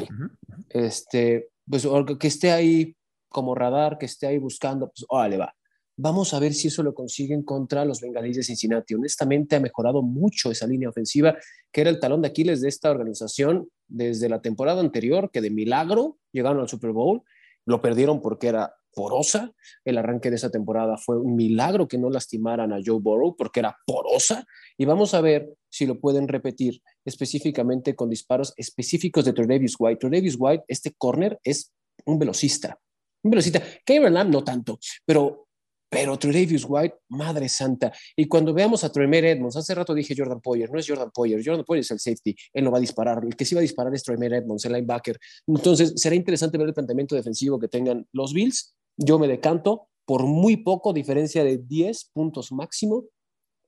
este, 0.69 1.49
pues 1.69 1.88
que 2.19 2.27
esté 2.27 2.51
ahí 2.51 2.95
como 3.30 3.53
radar, 3.53 3.99
que 3.99 4.08
esté 4.08 4.25
ahí 4.25 4.39
buscando, 4.39 4.88
pues 4.88 5.06
órale, 5.10 5.38
va. 5.38 5.53
Vamos 5.99 6.36
a 6.36 6.39
ver 6.39 6.53
si 6.53 6.67
eso 6.67 6.83
lo 6.83 6.93
consiguen 6.93 7.41
contra 7.41 7.83
los 7.83 8.01
Bengalíes 8.01 8.38
de 8.38 8.43
Cincinnati. 8.43 8.93
Honestamente, 8.93 9.55
ha 9.55 9.60
mejorado 9.60 10.03
mucho 10.03 10.51
esa 10.51 10.67
línea 10.67 10.89
ofensiva, 10.89 11.36
que 11.71 11.81
era 11.81 11.89
el 11.89 11.99
talón 11.99 12.21
de 12.21 12.27
Aquiles 12.27 12.62
de 12.62 12.69
esta 12.69 12.91
organización 12.91 13.67
desde 13.88 14.29
la 14.29 14.39
temporada 14.39 14.79
anterior, 14.79 15.31
que 15.31 15.41
de 15.41 15.49
milagro 15.49 16.19
llegaron 16.31 16.62
al 16.62 16.69
Super 16.69 16.91
Bowl. 16.91 17.23
Lo 17.65 17.81
perdieron 17.81 18.21
porque 18.21 18.47
era 18.47 18.75
porosa. 18.93 19.51
El 19.86 19.97
arranque 19.97 20.29
de 20.29 20.36
esa 20.36 20.51
temporada 20.51 20.97
fue 20.97 21.19
un 21.19 21.36
milagro 21.36 21.88
que 21.88 21.97
no 21.97 22.12
lastimaran 22.12 22.73
a 22.73 22.79
Joe 22.83 22.99
Burrow 22.99 23.36
porque 23.36 23.62
era 23.62 23.75
porosa. 23.86 24.45
Y 24.77 24.86
vamos 24.86 25.15
a 25.15 25.21
ver 25.21 25.51
si 25.67 25.88
lo 25.88 25.99
pueden 25.99 26.27
repetir 26.27 26.79
específicamente 27.05 27.95
con 27.95 28.10
disparos 28.10 28.53
específicos 28.55 29.25
de 29.25 29.33
Tredavious 29.33 29.75
White. 29.79 29.99
Tredavious 29.99 30.36
White, 30.38 30.63
este 30.67 30.93
corner, 30.95 31.39
es 31.43 31.73
un 32.05 32.19
velocista. 32.19 32.79
Un 33.23 33.31
velocista. 33.31 33.63
Kevin 33.83 34.13
Lamb 34.13 34.31
no 34.31 34.43
tanto, 34.43 34.79
pero 35.05 35.46
pero 35.89 36.17
Tredavious 36.17 36.65
White, 36.67 36.97
madre 37.10 37.47
santa. 37.47 37.93
Y 38.15 38.28
cuando 38.28 38.54
veamos 38.54 38.84
a 38.84 38.91
Tremere 38.91 39.32
Edmonds, 39.32 39.56
hace 39.56 39.73
rato 39.73 39.93
dije 39.93 40.13
Jordan 40.17 40.41
Poyer, 40.41 40.69
no 40.69 40.80
es 40.80 40.88
Jordan 40.88 41.12
Poyer, 41.12 41.41
Jordan 41.43 41.63
Poyer 41.63 41.82
es 41.82 41.91
el 41.91 42.00
safety, 42.00 42.36
él 42.54 42.65
no 42.65 42.71
va 42.71 42.78
a 42.78 42.82
disparar, 42.82 43.23
el 43.23 43.36
que 43.36 43.45
sí 43.45 43.56
va 43.56 43.60
a 43.60 43.62
disparar 43.62 43.93
es 43.95 44.04
Tremere 44.04 44.38
Edmonds, 44.38 44.65
el 44.65 44.73
linebacker. 44.73 45.17
Entonces, 45.47 45.93
será 45.95 46.15
interesante 46.15 46.58
ver 46.58 46.67
el 46.67 46.73
planteamiento 46.73 47.15
defensivo 47.15 47.58
que 47.60 47.67
tengan 47.67 48.06
los 48.12 48.34
Bills. 48.34 48.76
Yo 48.97 49.17
me 49.17 49.28
decanto 49.28 49.88
por 50.06 50.26
muy 50.26 50.58
poco, 50.58 50.93
diferencia 50.93 51.43
de 51.43 51.58
10 51.58 52.12
puntos 52.13 52.52
máximo 52.52 53.06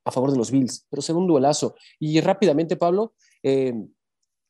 a 0.05 0.12
favor 0.12 0.32
de 0.32 0.38
los 0.38 0.51
Bills, 0.51 0.86
pero 0.89 1.01
segundo 1.01 1.34
duelazo. 1.34 1.75
Y 1.99 2.19
rápidamente, 2.21 2.77
Pablo, 2.77 3.13
eh, 3.43 3.73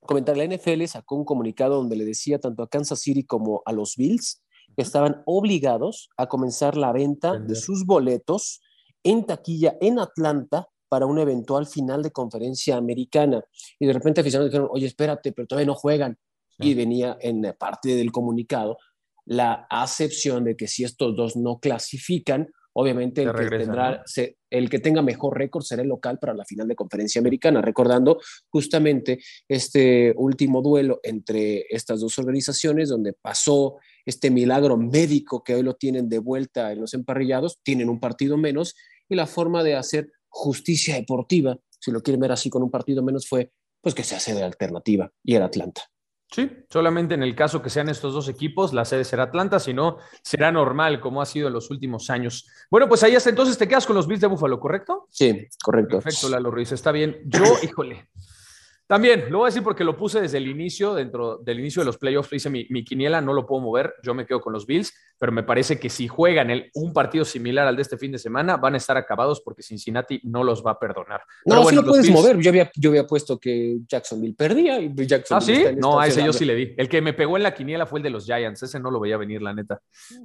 comentar, 0.01 0.38
la 0.38 0.45
NFL 0.45 0.86
sacó 0.86 1.15
un 1.15 1.25
comunicado 1.25 1.75
donde 1.75 1.95
le 1.95 2.05
decía 2.05 2.39
tanto 2.39 2.63
a 2.63 2.69
Kansas 2.69 2.99
City 2.99 3.23
como 3.23 3.62
a 3.65 3.73
los 3.73 3.95
Bills 3.95 4.41
que 4.75 4.82
estaban 4.82 5.21
obligados 5.25 6.10
a 6.17 6.27
comenzar 6.27 6.77
la 6.77 6.91
venta 6.91 7.38
de 7.38 7.55
sus 7.55 7.86
boletos 7.86 8.62
en 9.03 9.25
taquilla 9.25 9.77
en 9.82 9.99
Atlanta 9.99 10.67
para 10.89 11.05
una 11.05 11.21
eventual 11.21 11.67
final 11.67 12.01
de 12.01 12.12
conferencia 12.12 12.77
americana. 12.77 13.43
Y 13.79 13.86
de 13.86 13.93
repente 13.93 14.21
aficionados 14.21 14.51
dijeron, 14.51 14.69
oye, 14.71 14.88
espérate, 14.88 15.32
pero 15.32 15.47
todavía 15.47 15.67
no 15.67 15.75
juegan. 15.75 16.17
Y 16.58 16.73
venía 16.73 17.17
en 17.21 17.55
parte 17.58 17.95
del 17.95 18.12
comunicado 18.12 18.77
la 19.25 19.67
acepción 19.69 20.43
de 20.43 20.58
que 20.58 20.67
si 20.67 20.84
estos 20.84 21.15
dos 21.15 21.38
no 21.38 21.60
clasifican, 21.60 22.49
obviamente 22.73 23.23
el 23.23 23.34
que, 23.34 23.58
tendrá, 23.58 24.03
el 24.49 24.69
que 24.69 24.79
tenga 24.79 25.01
mejor 25.01 25.38
récord 25.38 25.63
será 25.63 25.82
el 25.82 25.88
local 25.88 26.19
para 26.19 26.34
la 26.34 26.45
final 26.45 26.67
de 26.67 26.75
conferencia 26.75 27.19
americana, 27.19 27.62
recordando 27.62 28.19
justamente 28.49 29.19
este 29.47 30.13
último 30.15 30.62
duelo 30.62 30.99
entre 31.03 31.65
estas 31.69 32.01
dos 32.01 32.17
organizaciones 32.19 32.89
donde 32.89 33.13
pasó 33.13 33.77
este 34.05 34.29
milagro 34.29 34.77
médico 34.77 35.43
que 35.43 35.55
hoy 35.55 35.63
lo 35.63 35.75
tienen 35.75 36.10
de 36.10 36.19
vuelta 36.19 36.71
en 36.71 36.82
los 36.82 36.93
emparrillados, 36.93 37.60
tienen 37.63 37.89
un 37.89 37.99
partido 37.99 38.38
menos 38.38 38.75
y 39.08 39.15
la 39.15 39.27
forma 39.27 39.63
de 39.63 39.75
hacer 39.75 40.12
justicia 40.27 40.95
deportiva, 40.95 41.58
si 41.79 41.91
lo 41.91 42.01
quieren 42.01 42.21
ver 42.21 42.32
así 42.32 42.49
con 42.49 42.63
un 42.63 42.71
partido 42.71 43.03
menos, 43.03 43.27
fue 43.27 43.51
pues 43.82 43.95
que 43.95 44.03
se 44.03 44.15
hace 44.15 44.34
de 44.34 44.43
alternativa 44.43 45.12
y 45.23 45.36
era 45.36 45.45
Atlanta. 45.45 45.84
Sí, 46.31 46.51
solamente 46.69 47.15
en 47.15 47.23
el 47.23 47.35
caso 47.35 47.61
que 47.61 47.71
sean 47.71 47.89
estos 47.89 48.13
dos 48.13 48.29
equipos, 48.29 48.71
la 48.71 48.85
sede 48.85 49.03
será 49.03 49.23
Atlanta, 49.23 49.59
si 49.59 49.73
no, 49.73 49.97
será 50.21 50.51
normal 50.51 50.99
como 51.01 51.23
ha 51.23 51.25
sido 51.25 51.47
en 51.47 51.53
los 51.53 51.71
últimos 51.71 52.11
años. 52.11 52.47
Bueno, 52.69 52.87
pues 52.87 53.01
ahí 53.01 53.15
hasta 53.15 53.31
entonces 53.31 53.57
te 53.57 53.67
quedas 53.67 53.87
con 53.87 53.95
los 53.95 54.07
Bills 54.07 54.21
de 54.21 54.27
Búfalo, 54.27 54.59
¿correcto? 54.59 55.07
Sí, 55.09 55.47
correcto. 55.63 55.99
Perfecto, 55.99 56.29
Lalo 56.29 56.51
Ruiz, 56.51 56.71
está 56.71 56.91
bien. 56.91 57.17
Yo, 57.25 57.43
híjole, 57.63 58.07
también, 58.89 59.25
lo 59.30 59.38
voy 59.38 59.45
a 59.45 59.49
decir 59.49 59.62
porque 59.62 59.84
lo 59.84 59.95
puse 59.95 60.19
desde 60.19 60.39
el 60.39 60.47
inicio, 60.47 60.95
dentro 60.95 61.38
del 61.38 61.60
inicio 61.60 61.84
de 61.84 61.86
los 61.86 61.99
playoffs, 61.99 62.34
hice 62.34 62.49
mi, 62.49 62.65
mi, 62.71 62.84
quiniela, 62.84 63.21
no 63.21 63.34
lo 63.34 63.45
puedo 63.45 63.62
mover, 63.62 63.93
yo 64.02 64.15
me 64.15 64.25
quedo 64.25 64.41
con 64.41 64.52
los 64.52 64.65
Bills, 64.65 64.91
pero 65.19 65.32
me 65.32 65.43
parece 65.43 65.80
que 65.80 65.91
si 65.91 66.08
juegan 66.08 66.49
el, 66.49 66.71
un 66.73 66.91
partido 66.91 67.23
similar 67.23 67.67
al 67.67 67.75
de 67.75 67.84
este 67.84 67.99
fin 67.99 68.12
de 68.12 68.17
semana, 68.17 68.58
van 68.58 68.73
a 68.73 68.78
estar 68.78 68.97
acabados 68.97 69.41
porque 69.41 69.62
Cincinnati 69.62 70.19
no 70.23 70.43
los 70.43 70.65
va 70.65 70.71
a 70.71 70.80
perdonar. 70.80 71.21
No, 71.45 71.62
bueno, 71.62 71.69
sí 71.69 71.75
lo 71.75 71.84
puedes 71.84 72.10
mover, 72.10 72.39
yo 72.39 72.49
había, 72.49 72.71
yo 72.75 72.89
había 72.89 73.06
puesto 73.06 73.38
que 73.38 73.78
Jacksonville 73.88 74.34
perdía 74.34 74.80
y 74.80 74.91
Jacksonville 75.06 75.67
¿Ah, 75.67 75.69
sí? 75.69 75.75
No, 75.78 75.99
a 75.99 76.08
ese 76.08 76.25
yo 76.25 76.34
sí 76.34 76.45
le 76.45 76.56
di. 76.56 76.73
El 76.75 76.89
que 76.89 76.99
me 77.04 77.13
pegó 77.13 77.38
en 77.38 77.43
la 77.43 77.54
quiniela 77.54 77.86
fue 77.86 77.99
el 77.99 78.04
de 78.04 78.10
los 78.10 78.25
Giants, 78.25 78.63
ese 78.63 78.80
no 78.80 78.89
lo 78.89 78.99
veía 78.99 79.17
venir, 79.17 79.43
la 79.43 79.54
neta. 79.54 79.80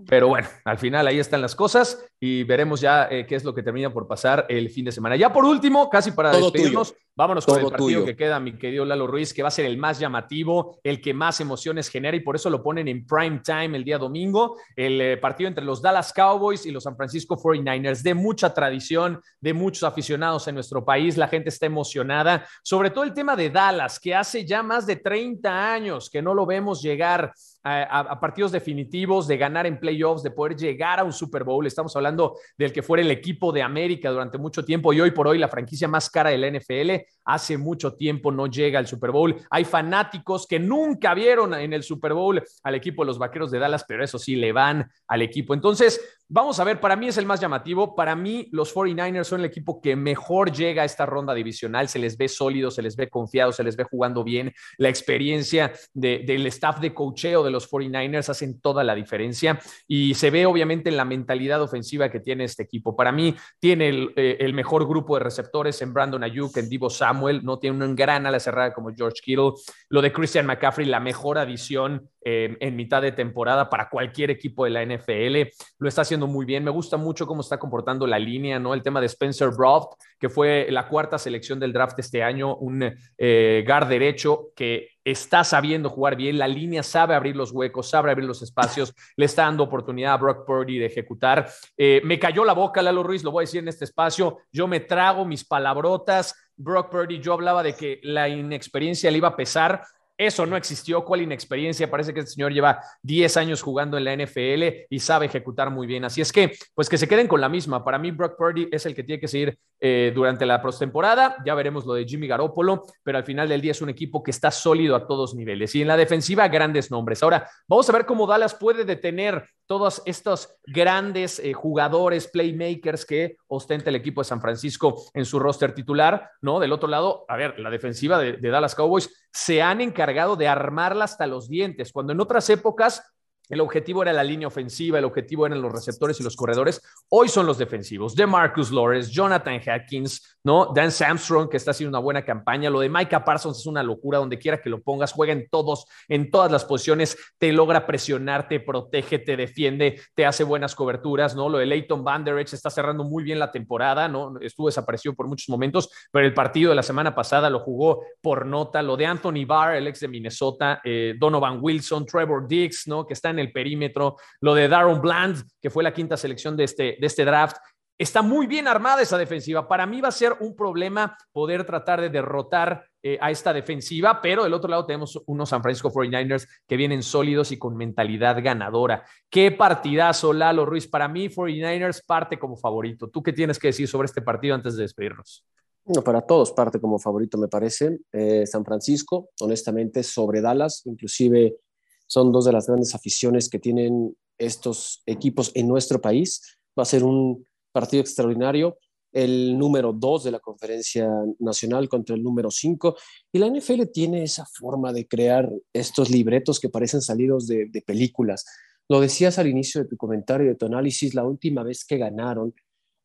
Pero 0.08 0.28
bueno, 0.28 0.48
al 0.64 0.78
final 0.78 1.06
ahí 1.06 1.18
están 1.18 1.42
las 1.42 1.54
cosas 1.54 2.02
y 2.18 2.44
veremos 2.44 2.80
ya 2.80 3.08
eh, 3.10 3.26
qué 3.26 3.34
es 3.34 3.44
lo 3.44 3.54
que 3.54 3.62
termina 3.62 3.92
por 3.92 4.08
pasar 4.08 4.46
el 4.48 4.70
fin 4.70 4.86
de 4.86 4.92
semana. 4.92 5.16
Ya 5.16 5.30
por 5.34 5.44
último, 5.44 5.90
casi 5.90 6.12
para 6.12 6.34
despedirnos, 6.34 6.94
vámonos 7.16 7.46
con 7.46 7.60
el 7.60 7.70
partido 7.70 8.04
que 8.04 8.16
queda, 8.16 8.40
mi 8.40 8.58
querido 8.58 8.84
Lalo 8.84 9.06
Ruiz, 9.06 9.32
que 9.32 9.42
va 9.42 9.48
a 9.48 9.52
ser 9.52 9.66
el 9.66 9.78
más 9.78 9.98
llamativo, 9.98 10.78
el 10.82 11.00
que 11.00 11.14
más 11.14 11.40
emociones 11.40 11.88
genera 11.88 12.16
y 12.16 12.20
por 12.20 12.36
eso 12.36 12.50
lo 12.50 12.62
ponen 12.62 12.88
en 12.88 13.06
prime 13.06 13.40
time 13.44 13.76
el 13.76 13.84
día 13.84 13.98
domingo, 13.98 14.56
el 14.74 15.00
eh, 15.00 15.16
partido 15.16 15.48
entre 15.48 15.64
los 15.64 15.80
Dallas 15.80 16.12
Cowboys 16.12 16.66
y 16.66 16.70
los 16.70 16.84
San 16.84 16.96
Francisco 16.96 17.36
49ers, 17.36 18.02
de 18.02 18.14
mucha 18.14 18.52
tradición, 18.52 19.20
de 19.40 19.54
muchos 19.54 19.84
aficionados 19.84 20.48
en 20.48 20.54
nuestro 20.54 20.84
país, 20.84 21.16
la 21.16 21.28
gente 21.28 21.50
está 21.50 21.66
emocionada, 21.66 22.46
sobre 22.62 22.90
todo 22.90 23.04
el 23.04 23.14
tema 23.14 23.36
de 23.36 23.50
Dallas, 23.50 24.00
que 24.00 24.14
hace 24.14 24.44
ya 24.44 24.62
más 24.62 24.86
de 24.86 24.96
30 24.96 25.72
años 25.72 26.10
que 26.10 26.22
no 26.22 26.34
lo 26.34 26.46
vemos 26.46 26.82
llegar 26.82 27.32
a, 27.64 28.20
partidos 28.20 28.52
definitivos, 28.52 29.26
de 29.26 29.38
ganar 29.38 29.66
en 29.66 29.80
playoffs, 29.80 30.22
de 30.22 30.30
poder 30.30 30.56
llegar 30.56 31.00
a 31.00 31.04
un 31.04 31.12
Super 31.12 31.44
Bowl. 31.44 31.66
Estamos 31.66 31.96
hablando 31.96 32.36
del 32.58 32.72
que 32.72 32.82
fuera 32.82 33.02
el 33.02 33.10
equipo 33.10 33.52
de 33.52 33.62
América 33.62 34.10
durante 34.10 34.36
mucho 34.36 34.64
tiempo 34.64 34.92
y 34.92 35.00
hoy 35.00 35.12
por 35.12 35.26
hoy 35.26 35.38
la 35.38 35.48
franquicia 35.48 35.88
más 35.88 36.10
cara 36.10 36.30
de 36.30 36.38
la 36.38 36.50
NFL. 36.50 37.06
Hace 37.24 37.56
mucho 37.56 37.94
tiempo 37.94 38.30
no 38.30 38.46
llega 38.46 38.78
al 38.78 38.86
Super 38.86 39.10
Bowl. 39.10 39.34
Hay 39.50 39.64
fanáticos 39.64 40.46
que 40.46 40.58
nunca 40.58 41.14
vieron 41.14 41.54
en 41.54 41.72
el 41.72 41.82
Super 41.82 42.12
Bowl 42.12 42.42
al 42.62 42.74
equipo 42.74 43.02
de 43.02 43.06
los 43.06 43.18
Vaqueros 43.18 43.50
de 43.50 43.58
Dallas, 43.58 43.84
pero 43.88 44.04
eso 44.04 44.18
sí, 44.18 44.36
le 44.36 44.52
van 44.52 44.90
al 45.08 45.22
equipo. 45.22 45.54
Entonces, 45.54 46.00
Vamos 46.26 46.58
a 46.58 46.64
ver, 46.64 46.80
para 46.80 46.96
mí 46.96 47.06
es 47.06 47.18
el 47.18 47.26
más 47.26 47.38
llamativo. 47.38 47.94
Para 47.94 48.16
mí, 48.16 48.48
los 48.50 48.74
49ers 48.74 49.24
son 49.24 49.40
el 49.40 49.46
equipo 49.46 49.82
que 49.82 49.94
mejor 49.94 50.50
llega 50.50 50.82
a 50.82 50.84
esta 50.86 51.04
ronda 51.04 51.34
divisional. 51.34 51.88
Se 51.88 51.98
les 51.98 52.16
ve 52.16 52.28
sólido, 52.28 52.70
se 52.70 52.80
les 52.80 52.96
ve 52.96 53.10
confiado, 53.10 53.52
se 53.52 53.62
les 53.62 53.76
ve 53.76 53.84
jugando 53.84 54.24
bien. 54.24 54.52
La 54.78 54.88
experiencia 54.88 55.72
del 55.92 56.46
staff 56.46 56.80
de 56.80 56.94
cocheo 56.94 57.44
de 57.44 57.50
los 57.50 57.70
49ers 57.70 58.30
hacen 58.30 58.58
toda 58.58 58.82
la 58.84 58.94
diferencia 58.94 59.60
y 59.86 60.14
se 60.14 60.30
ve 60.30 60.46
obviamente 60.46 60.88
en 60.88 60.96
la 60.96 61.04
mentalidad 61.04 61.60
ofensiva 61.60 62.08
que 62.08 62.20
tiene 62.20 62.44
este 62.44 62.62
equipo. 62.62 62.96
Para 62.96 63.12
mí, 63.12 63.36
tiene 63.60 63.90
el, 63.90 64.12
eh, 64.16 64.50
mejor 64.54 64.88
grupo 64.88 65.18
de 65.18 65.24
receptores 65.24 65.82
en 65.82 65.92
Brandon 65.92 66.24
Ayuk, 66.24 66.56
en 66.56 66.70
Divo 66.70 66.88
Samuel. 66.88 67.44
No 67.44 67.58
tiene 67.58 67.84
un 67.84 67.94
gran 67.94 68.24
ala 68.26 68.40
cerrada 68.40 68.72
como 68.72 68.94
George 68.94 69.20
Kittle. 69.22 69.52
Lo 69.90 70.00
de 70.00 70.12
Christian 70.12 70.46
McCaffrey, 70.46 70.86
la 70.86 71.00
mejor 71.00 71.36
adición 71.36 72.08
eh, 72.26 72.56
en 72.60 72.74
mitad 72.74 73.02
de 73.02 73.12
temporada 73.12 73.68
para 73.68 73.90
cualquier 73.90 74.30
equipo 74.30 74.64
de 74.64 74.70
la 74.70 74.82
NFL. 74.82 75.50
Lo 75.78 75.88
está 75.88 76.00
haciendo 76.00 76.23
muy 76.26 76.44
bien. 76.44 76.64
Me 76.64 76.70
gusta 76.70 76.96
mucho 76.96 77.26
cómo 77.26 77.40
está 77.40 77.58
comportando 77.58 78.06
la 78.06 78.18
línea, 78.18 78.58
¿no? 78.58 78.74
El 78.74 78.82
tema 78.82 79.00
de 79.00 79.06
Spencer 79.06 79.50
Broft, 79.50 79.94
que 80.18 80.28
fue 80.28 80.66
la 80.70 80.88
cuarta 80.88 81.18
selección 81.18 81.58
del 81.60 81.72
draft 81.72 81.98
este 81.98 82.22
año, 82.22 82.56
un 82.56 82.92
eh, 83.18 83.64
guard 83.66 83.88
derecho 83.88 84.50
que 84.54 84.88
está 85.04 85.44
sabiendo 85.44 85.90
jugar 85.90 86.16
bien, 86.16 86.38
la 86.38 86.48
línea 86.48 86.82
sabe 86.82 87.14
abrir 87.14 87.36
los 87.36 87.52
huecos, 87.52 87.90
sabe 87.90 88.10
abrir 88.10 88.26
los 88.26 88.42
espacios, 88.42 88.94
le 89.16 89.26
está 89.26 89.42
dando 89.42 89.64
oportunidad 89.64 90.14
a 90.14 90.16
Brock 90.16 90.46
Purdy 90.46 90.78
de 90.78 90.86
ejecutar. 90.86 91.48
Eh, 91.76 92.00
me 92.04 92.18
cayó 92.18 92.44
la 92.44 92.54
boca 92.54 92.82
Lalo 92.82 93.02
Ruiz, 93.02 93.22
lo 93.22 93.30
voy 93.30 93.42
a 93.42 93.46
decir 93.46 93.60
en 93.60 93.68
este 93.68 93.84
espacio, 93.84 94.38
yo 94.50 94.66
me 94.66 94.80
trago 94.80 95.24
mis 95.24 95.44
palabrotas. 95.44 96.34
Brock 96.56 96.90
Purdy, 96.90 97.20
yo 97.20 97.32
hablaba 97.32 97.62
de 97.62 97.74
que 97.74 98.00
la 98.02 98.28
inexperiencia 98.28 99.10
le 99.10 99.18
iba 99.18 99.28
a 99.28 99.36
pesar. 99.36 99.82
Eso 100.16 100.46
no 100.46 100.56
existió. 100.56 101.04
¿Cuál 101.04 101.22
inexperiencia? 101.22 101.90
Parece 101.90 102.14
que 102.14 102.20
este 102.20 102.32
señor 102.32 102.52
lleva 102.52 102.80
10 103.02 103.36
años 103.36 103.62
jugando 103.62 103.98
en 103.98 104.04
la 104.04 104.14
NFL 104.14 104.86
y 104.88 105.00
sabe 105.00 105.26
ejecutar 105.26 105.70
muy 105.70 105.88
bien. 105.88 106.04
Así 106.04 106.20
es 106.20 106.30
que, 106.32 106.52
pues 106.72 106.88
que 106.88 106.98
se 106.98 107.08
queden 107.08 107.26
con 107.26 107.40
la 107.40 107.48
misma. 107.48 107.84
Para 107.84 107.98
mí, 107.98 108.12
Brock 108.12 108.36
Purdy 108.36 108.68
es 108.70 108.86
el 108.86 108.94
que 108.94 109.02
tiene 109.02 109.20
que 109.20 109.26
seguir 109.26 109.58
eh, 109.80 110.12
durante 110.14 110.46
la 110.46 110.62
postemporada. 110.62 111.36
Ya 111.44 111.54
veremos 111.54 111.84
lo 111.84 111.94
de 111.94 112.04
Jimmy 112.04 112.28
Garoppolo, 112.28 112.84
pero 113.02 113.18
al 113.18 113.24
final 113.24 113.48
del 113.48 113.60
día 113.60 113.72
es 113.72 113.82
un 113.82 113.88
equipo 113.88 114.22
que 114.22 114.30
está 114.30 114.52
sólido 114.52 114.94
a 114.94 115.06
todos 115.06 115.34
niveles. 115.34 115.74
Y 115.74 115.82
en 115.82 115.88
la 115.88 115.96
defensiva, 115.96 116.46
grandes 116.46 116.92
nombres. 116.92 117.20
Ahora, 117.24 117.50
vamos 117.66 117.88
a 117.90 117.92
ver 117.92 118.06
cómo 118.06 118.28
Dallas 118.28 118.54
puede 118.54 118.84
detener 118.84 119.48
todos 119.66 120.02
estos 120.04 120.56
grandes 120.64 121.40
eh, 121.40 121.54
jugadores, 121.54 122.28
playmakers 122.28 123.04
que 123.04 123.36
ostenta 123.48 123.90
el 123.90 123.96
equipo 123.96 124.20
de 124.20 124.26
San 124.26 124.40
Francisco 124.40 125.02
en 125.12 125.24
su 125.24 125.40
roster 125.40 125.74
titular, 125.74 126.30
¿no? 126.40 126.60
Del 126.60 126.72
otro 126.72 126.88
lado, 126.88 127.24
a 127.28 127.36
ver, 127.36 127.58
la 127.58 127.70
defensiva 127.70 128.18
de, 128.18 128.34
de 128.34 128.48
Dallas 128.50 128.74
Cowboys 128.74 129.10
se 129.34 129.62
han 129.62 129.80
encargado 129.80 130.36
de 130.36 130.46
armarla 130.46 131.04
hasta 131.04 131.26
los 131.26 131.48
dientes, 131.48 131.92
cuando 131.92 132.12
en 132.12 132.20
otras 132.20 132.48
épocas 132.50 133.02
el 133.48 133.60
objetivo 133.60 134.02
era 134.02 134.12
la 134.12 134.24
línea 134.24 134.48
ofensiva, 134.48 134.98
el 134.98 135.04
objetivo 135.04 135.46
eran 135.46 135.60
los 135.60 135.72
receptores 135.72 136.18
y 136.18 136.22
los 136.22 136.34
corredores. 136.34 136.80
Hoy 137.10 137.28
son 137.28 137.46
los 137.46 137.58
defensivos. 137.58 138.14
De 138.14 138.26
Marcus 138.26 138.70
Lawrence, 138.70 139.10
Jonathan 139.10 139.60
Hatkins, 139.66 140.38
¿no? 140.44 140.72
Dan 140.74 140.90
Samstrong, 140.90 141.48
que 141.48 141.58
está 141.58 141.72
haciendo 141.72 141.96
una 141.96 142.02
buena 142.02 142.24
campaña. 142.24 142.70
Lo 142.70 142.80
de 142.80 142.88
Micah 142.88 143.24
Parsons 143.24 143.58
es 143.58 143.66
una 143.66 143.82
locura. 143.82 144.18
Donde 144.18 144.38
quiera 144.38 144.60
que 144.60 144.70
lo 144.70 144.82
pongas, 144.82 145.12
juega 145.12 145.32
en 145.32 145.48
todos, 145.50 145.86
en 146.08 146.30
todas 146.30 146.50
las 146.50 146.64
posiciones. 146.64 147.16
Te 147.38 147.52
logra 147.52 147.86
presionar, 147.86 148.48
te 148.48 148.60
protege, 148.60 149.18
te 149.18 149.36
defiende, 149.36 150.00
te 150.14 150.24
hace 150.24 150.44
buenas 150.44 150.74
coberturas, 150.74 151.36
¿no? 151.36 151.48
Lo 151.48 151.58
de 151.58 151.66
Leighton 151.66 152.02
Van 152.02 152.24
Der 152.24 152.38
está 152.38 152.70
cerrando 152.70 153.04
muy 153.04 153.24
bien 153.24 153.38
la 153.38 153.50
temporada, 153.50 154.08
¿no? 154.08 154.34
Estuvo 154.40 154.68
desaparecido 154.68 155.14
por 155.14 155.28
muchos 155.28 155.48
momentos, 155.48 155.90
pero 156.10 156.26
el 156.26 156.34
partido 156.34 156.70
de 156.70 156.76
la 156.76 156.82
semana 156.82 157.14
pasada 157.14 157.50
lo 157.50 157.60
jugó 157.60 158.04
por 158.22 158.46
nota. 158.46 158.82
Lo 158.82 158.96
de 158.96 159.06
Anthony 159.06 159.44
Barr, 159.46 159.76
el 159.76 159.86
ex 159.86 160.00
de 160.00 160.08
Minnesota, 160.08 160.80
eh, 160.82 161.14
Donovan 161.18 161.58
Wilson, 161.60 162.06
Trevor 162.06 162.48
Dix, 162.48 162.86
¿no? 162.86 163.06
Que 163.06 163.14
están 163.14 163.33
en 163.34 163.40
el 163.40 163.52
perímetro, 163.52 164.16
lo 164.40 164.54
de 164.54 164.68
Darren 164.68 165.00
Bland, 165.00 165.44
que 165.60 165.70
fue 165.70 165.82
la 165.82 165.92
quinta 165.92 166.16
selección 166.16 166.56
de 166.56 166.64
este, 166.64 166.96
de 167.00 167.06
este 167.06 167.24
draft. 167.24 167.56
Está 167.96 168.22
muy 168.22 168.48
bien 168.48 168.66
armada 168.66 169.02
esa 169.02 169.16
defensiva. 169.16 169.68
Para 169.68 169.86
mí 169.86 170.00
va 170.00 170.08
a 170.08 170.12
ser 170.12 170.36
un 170.40 170.56
problema 170.56 171.16
poder 171.30 171.64
tratar 171.64 172.00
de 172.00 172.10
derrotar 172.10 172.84
eh, 173.02 173.18
a 173.20 173.30
esta 173.30 173.52
defensiva, 173.52 174.20
pero 174.20 174.42
del 174.42 174.54
otro 174.54 174.68
lado 174.68 174.84
tenemos 174.84 175.22
unos 175.26 175.50
San 175.50 175.62
Francisco 175.62 175.92
49ers 175.92 176.48
que 176.66 176.76
vienen 176.76 177.04
sólidos 177.04 177.52
y 177.52 177.58
con 177.58 177.76
mentalidad 177.76 178.42
ganadora. 178.42 179.04
Qué 179.30 179.52
partidazo, 179.52 180.32
Lalo 180.32 180.66
Ruiz. 180.66 180.88
Para 180.88 181.06
mí, 181.06 181.28
49ers 181.28 182.04
parte 182.04 182.36
como 182.38 182.56
favorito. 182.56 183.08
¿Tú 183.08 183.22
qué 183.22 183.32
tienes 183.32 183.60
que 183.60 183.68
decir 183.68 183.86
sobre 183.86 184.06
este 184.06 184.22
partido 184.22 184.56
antes 184.56 184.76
de 184.76 184.82
despedirnos? 184.82 185.44
No, 185.86 186.02
para 186.02 186.22
todos 186.22 186.50
parte 186.52 186.80
como 186.80 186.98
favorito, 186.98 187.36
me 187.36 187.48
parece. 187.48 187.98
Eh, 188.10 188.46
San 188.46 188.64
Francisco, 188.64 189.28
honestamente, 189.40 190.02
sobre 190.02 190.40
Dallas, 190.40 190.82
inclusive 190.86 191.56
son 192.06 192.32
dos 192.32 192.44
de 192.44 192.52
las 192.52 192.66
grandes 192.66 192.94
aficiones 192.94 193.48
que 193.48 193.58
tienen 193.58 194.16
estos 194.38 195.02
equipos 195.06 195.50
en 195.54 195.68
nuestro 195.68 196.00
país. 196.00 196.58
Va 196.78 196.82
a 196.82 196.86
ser 196.86 197.04
un 197.04 197.46
partido 197.72 198.00
extraordinario, 198.00 198.78
el 199.12 199.56
número 199.56 199.92
dos 199.92 200.24
de 200.24 200.32
la 200.32 200.40
conferencia 200.40 201.08
nacional 201.38 201.88
contra 201.88 202.16
el 202.16 202.22
número 202.22 202.50
cinco. 202.50 202.96
Y 203.32 203.38
la 203.38 203.48
NFL 203.48 203.84
tiene 203.92 204.24
esa 204.24 204.44
forma 204.44 204.92
de 204.92 205.06
crear 205.06 205.50
estos 205.72 206.10
libretos 206.10 206.58
que 206.58 206.68
parecen 206.68 207.00
salidos 207.00 207.46
de, 207.46 207.82
películas. 207.86 208.44
Lo 208.88 209.00
decías 209.00 209.38
al 209.38 209.46
inicio 209.46 209.82
de 209.82 209.88
tu 209.88 209.96
comentario, 209.96 210.48
de 210.48 210.56
tu 210.56 210.66
análisis, 210.66 211.14
la 211.14 211.24
última 211.24 211.62
vez 211.62 211.84
que 211.84 211.96
ganaron 211.96 212.54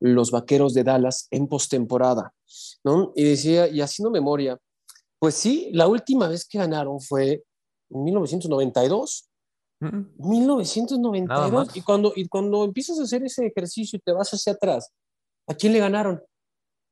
los 0.01 0.31
vaqueros 0.31 0.73
de 0.73 0.83
Dallas 0.83 1.27
en 1.29 1.47
postemporada, 1.47 2.33
¿no? 2.83 3.11
Y 3.15 3.23
decía, 3.23 3.67
y 3.67 3.81
haciendo 3.81 4.09
memoria, 4.09 4.57
pues 5.19 5.35
sí, 5.35 5.69
la 5.73 5.87
última 5.87 6.27
vez 6.27 6.47
que 6.47 6.57
ganaron 6.57 7.01
fue 7.01 7.43
en 7.89 8.03
1992, 8.03 9.29
1992. 9.79 11.75
Y 11.75 11.81
cuando, 11.81 12.13
y 12.15 12.27
cuando 12.27 12.63
empiezas 12.63 12.99
a 12.99 13.03
hacer 13.03 13.23
ese 13.23 13.47
ejercicio 13.47 13.97
y 13.97 14.01
te 14.01 14.11
vas 14.11 14.29
hacia 14.31 14.53
atrás, 14.53 14.91
¿a 15.47 15.53
quién 15.53 15.73
le 15.73 15.79
ganaron? 15.79 16.21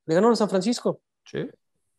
Le 0.05 0.15
ganaron 0.15 0.33
a 0.33 0.37
San 0.37 0.49
Francisco. 0.49 1.01
Sí. 1.25 1.39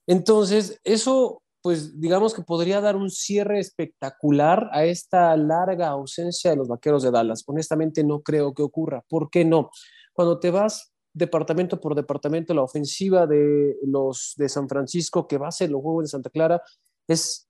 Entonces, 0.07 0.81
eso, 0.85 1.43
pues 1.63 2.01
digamos 2.01 2.33
que 2.33 2.43
podría 2.43 2.81
dar 2.81 2.97
un 2.97 3.11
cierre 3.11 3.61
espectacular 3.61 4.71
a 4.73 4.85
esta 4.85 5.37
larga 5.37 5.89
ausencia 5.89 6.51
de 6.51 6.57
los 6.57 6.69
vaqueros 6.69 7.03
de 7.03 7.11
Dallas. 7.11 7.45
Honestamente, 7.47 8.03
no 8.03 8.23
creo 8.23 8.55
que 8.55 8.63
ocurra. 8.63 9.05
¿Por 9.09 9.29
qué 9.29 9.45
no? 9.45 9.71
Cuando 10.15 10.41
te 10.41 10.51
vas 10.51 10.93
departamento 11.13 11.81
por 11.81 11.95
departamento, 11.95 12.55
la 12.55 12.63
ofensiva 12.63 13.27
de 13.27 13.77
los 13.85 14.35
de 14.37 14.49
San 14.49 14.69
Francisco 14.69 15.27
que 15.27 15.37
va 15.37 15.49
a 15.49 15.53
ser 15.53 15.71
los 15.71 15.83
juegos 15.83 16.05
de 16.05 16.09
Santa 16.09 16.31
Clara 16.31 16.63
es 17.07 17.48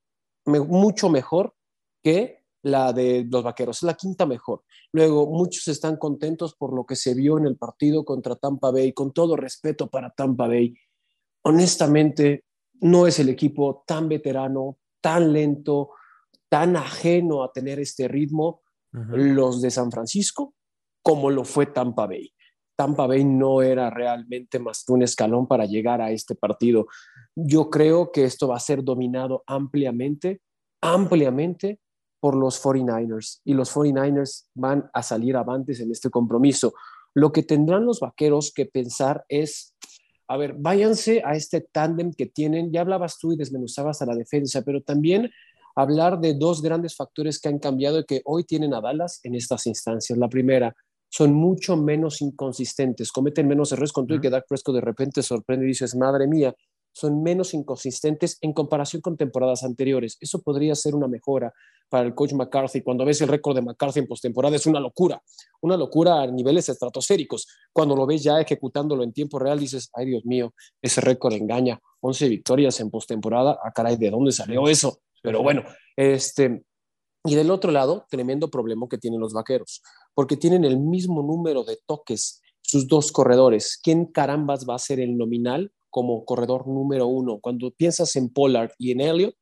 mucho 0.49 1.09
mejor 1.09 1.55
que 2.03 2.45
la 2.63 2.93
de 2.93 3.27
los 3.31 3.43
Vaqueros, 3.43 3.79
es 3.79 3.83
la 3.85 3.95
quinta 3.95 4.27
mejor. 4.27 4.65
Luego, 4.93 5.27
muchos 5.27 5.69
están 5.69 5.97
contentos 5.97 6.55
por 6.55 6.75
lo 6.75 6.85
que 6.85 6.97
se 6.97 7.15
vio 7.15 7.39
en 7.39 7.47
el 7.47 7.57
partido 7.57 8.05
contra 8.05 8.37
Tampa 8.37 8.71
Bay, 8.71 8.93
con 8.93 9.13
todo 9.13 9.37
respeto 9.37 9.89
para 9.89 10.11
Tampa 10.11 10.49
Bay. 10.49 10.75
Honestamente, 11.43 12.45
no 12.81 13.07
es 13.07 13.19
el 13.19 13.29
equipo 13.29 13.85
tan 13.87 14.09
veterano, 14.09 14.79
tan 15.01 15.33
lento, 15.33 15.91
tan 16.49 16.77
ajeno 16.77 17.43
a 17.43 17.53
tener 17.53 17.79
este 17.81 18.09
ritmo, 18.09 18.63
los 18.91 19.61
de 19.61 19.71
San 19.71 19.93
Francisco, 19.93 20.55
como 21.03 21.31
lo 21.31 21.45
fue 21.45 21.67
Tampa 21.67 22.07
Bay. 22.07 22.33
Tampa 22.79 23.09
Bay 23.09 23.25
no 23.25 23.61
era 23.61 23.91
realmente 23.91 24.61
más 24.61 24.85
que 24.85 24.93
un 24.93 25.03
escalón 25.03 25.49
para 25.49 25.67
llegar 25.67 26.01
a 26.01 26.13
este 26.13 26.37
partido. 26.37 26.87
Yo 27.35 27.71
creo 27.71 28.13
que 28.13 28.23
esto 28.23 28.47
va 28.47 28.57
a 28.57 28.61
ser 28.61 28.85
dominado 28.85 29.43
ampliamente, 29.49 30.43
ampliamente 30.81 31.81
por 32.21 32.37
los 32.37 32.63
49ers 32.63 33.41
y 33.45 33.55
los 33.55 33.75
49ers 33.75 34.45
van 34.55 34.89
a 34.93 35.03
salir 35.03 35.37
avantes 35.37 35.81
en 35.81 35.91
este 35.91 36.09
compromiso. 36.09 36.73
Lo 37.15 37.33
que 37.33 37.43
tendrán 37.43 37.85
los 37.85 37.99
vaqueros 37.99 38.53
que 38.55 38.67
pensar 38.67 39.25
es, 39.29 39.75
a 40.29 40.37
ver, 40.37 40.55
váyanse 40.57 41.21
a 41.25 41.33
este 41.33 41.61
tándem 41.61 42.13
que 42.13 42.27
tienen, 42.27 42.71
ya 42.71 42.83
hablabas 42.83 43.19
tú 43.19 43.33
y 43.33 43.37
desmenuzabas 43.37 44.03
a 44.03 44.07
la 44.07 44.15
defensa, 44.15 44.63
pero 44.63 44.83
también 44.83 45.33
hablar 45.75 46.21
de 46.21 46.35
dos 46.35 46.63
grandes 46.63 46.95
factores 46.95 47.41
que 47.41 47.49
han 47.49 47.59
cambiado 47.59 47.99
y 47.99 48.05
que 48.05 48.23
hoy 48.25 48.45
tienen 48.45 48.73
a 48.73 48.81
Dallas 48.81 49.19
en 49.25 49.35
estas 49.35 49.67
instancias. 49.67 50.17
La 50.17 50.29
primera, 50.29 50.77
son 51.09 51.35
mucho 51.35 51.77
menos 51.77 52.21
inconsistentes, 52.21 53.13
cometen 53.13 53.49
menos 53.49 53.73
errores 53.73 53.93
con 53.93 54.07
tú 54.07 54.15
y 54.15 54.21
que 54.21 54.31
Dak 54.31 54.47
Prescott 54.49 54.75
de 54.77 54.81
repente 54.81 55.23
sorprende 55.23 55.65
y 55.65 55.69
dices, 55.69 55.97
madre 55.97 56.27
mía, 56.27 56.55
son 56.93 57.23
menos 57.23 57.55
inconsistentes 57.55 58.39
en 58.41 58.53
comparación 58.53 59.01
con 59.01 59.17
temporadas 59.17 59.63
anteriores. 59.63 60.17
Eso 60.21 60.43
podría 60.43 60.75
ser 60.75 60.95
una 60.95 61.07
mejora 61.07 61.53
para 61.89 62.07
el 62.07 62.15
coach 62.15 62.33
McCarthy. 62.33 62.83
Cuando 62.83 63.05
ves 63.05 63.21
el 63.21 63.29
récord 63.29 63.55
de 63.55 63.63
McCarthy 63.63 64.01
en 64.01 64.07
postemporada 64.07 64.57
es 64.57 64.67
una 64.67 64.81
locura, 64.81 65.23
una 65.61 65.77
locura 65.77 66.23
a 66.23 66.27
niveles 66.27 66.69
estratosféricos. 66.69 67.47
Cuando 67.73 67.95
lo 67.95 68.05
ves 68.05 68.25
ya 68.25 68.41
ejecutándolo 68.41 69.05
en 69.05 69.13
tiempo 69.13 69.39
real, 69.39 69.61
dices, 69.61 69.91
ay 69.95 70.07
Dios 70.07 70.25
mío, 70.25 70.55
ese 70.83 71.01
récord 71.01 71.35
engaña. 71.35 71.81
11 72.01 72.29
victorias 72.29 72.79
en 72.81 72.91
postemporada, 72.91 73.59
ah 73.63 73.73
caray, 73.73 73.97
¿de 73.97 74.11
dónde 74.11 74.33
salió 74.33 74.69
eso? 74.69 75.01
Pero 75.23 75.43
bueno, 75.43 75.65
este, 75.97 76.63
y 77.29 77.35
del 77.35 77.51
otro 77.51 77.71
lado, 77.71 78.07
tremendo 78.11 78.51
problema 78.51 78.87
que 78.89 78.99
tienen 78.99 79.21
los 79.21 79.33
vaqueros, 79.33 79.83
porque 80.15 80.37
tienen 80.37 80.65
el 80.65 80.79
mismo 80.79 81.23
número 81.23 81.65
de 81.65 81.79
toques 81.87 82.41
sus 82.63 82.89
dos 82.89 83.13
corredores. 83.13 83.79
¿Quién 83.83 84.07
carambas 84.07 84.67
va 84.69 84.75
a 84.75 84.79
ser 84.79 85.01
el 85.01 85.17
nominal 85.17 85.73
como 85.91 86.25
corredor 86.25 86.67
número 86.67 87.07
uno. 87.07 87.41
Cuando 87.41 87.71
piensas 87.71 88.15
en 88.17 88.31
Pollard 88.31 88.71
y 88.79 88.93
en 88.93 89.01
Elliott, 89.01 89.35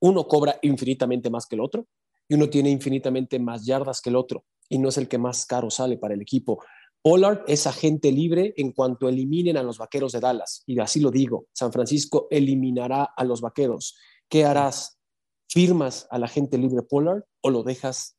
uno 0.00 0.26
cobra 0.26 0.58
infinitamente 0.62 1.30
más 1.30 1.46
que 1.46 1.54
el 1.54 1.60
otro 1.60 1.86
y 2.28 2.34
uno 2.34 2.48
tiene 2.50 2.70
infinitamente 2.70 3.38
más 3.38 3.64
yardas 3.64 4.00
que 4.00 4.10
el 4.10 4.16
otro 4.16 4.44
y 4.68 4.78
no 4.78 4.88
es 4.88 4.98
el 4.98 5.08
que 5.08 5.18
más 5.18 5.46
caro 5.46 5.70
sale 5.70 5.96
para 5.96 6.14
el 6.14 6.22
equipo. 6.22 6.62
Pollard 7.02 7.44
es 7.46 7.66
agente 7.66 8.12
libre 8.12 8.54
en 8.56 8.72
cuanto 8.72 9.08
eliminen 9.08 9.56
a 9.56 9.62
los 9.62 9.78
vaqueros 9.78 10.12
de 10.12 10.20
Dallas. 10.20 10.62
Y 10.66 10.78
así 10.78 11.00
lo 11.00 11.10
digo, 11.10 11.46
San 11.52 11.72
Francisco 11.72 12.28
eliminará 12.30 13.04
a 13.16 13.24
los 13.24 13.40
vaqueros. 13.40 13.96
¿Qué 14.28 14.44
harás? 14.44 14.98
¿Firmas 15.52 16.06
al 16.10 16.24
agente 16.24 16.56
libre 16.56 16.80
Pollard 16.80 17.24
o 17.42 17.50
lo 17.50 17.62
dejas 17.62 18.16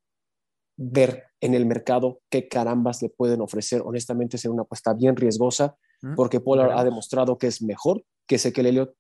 ver 0.77 1.23
en 1.41 1.55
el 1.55 1.65
mercado 1.65 2.21
qué 2.29 2.47
carambas 2.47 3.01
le 3.01 3.09
pueden 3.09 3.41
ofrecer? 3.41 3.81
Honestamente, 3.83 4.37
será 4.37 4.53
una 4.53 4.61
apuesta 4.61 4.93
bien 4.93 5.15
riesgosa 5.15 5.75
porque 6.15 6.39
Pollard 6.39 6.77
ha 6.77 6.83
demostrado 6.83 7.39
que 7.39 7.47
es 7.47 7.63
mejor 7.63 8.03
que 8.27 8.35
Ezequiel 8.35 8.67
Elliott 8.67 8.93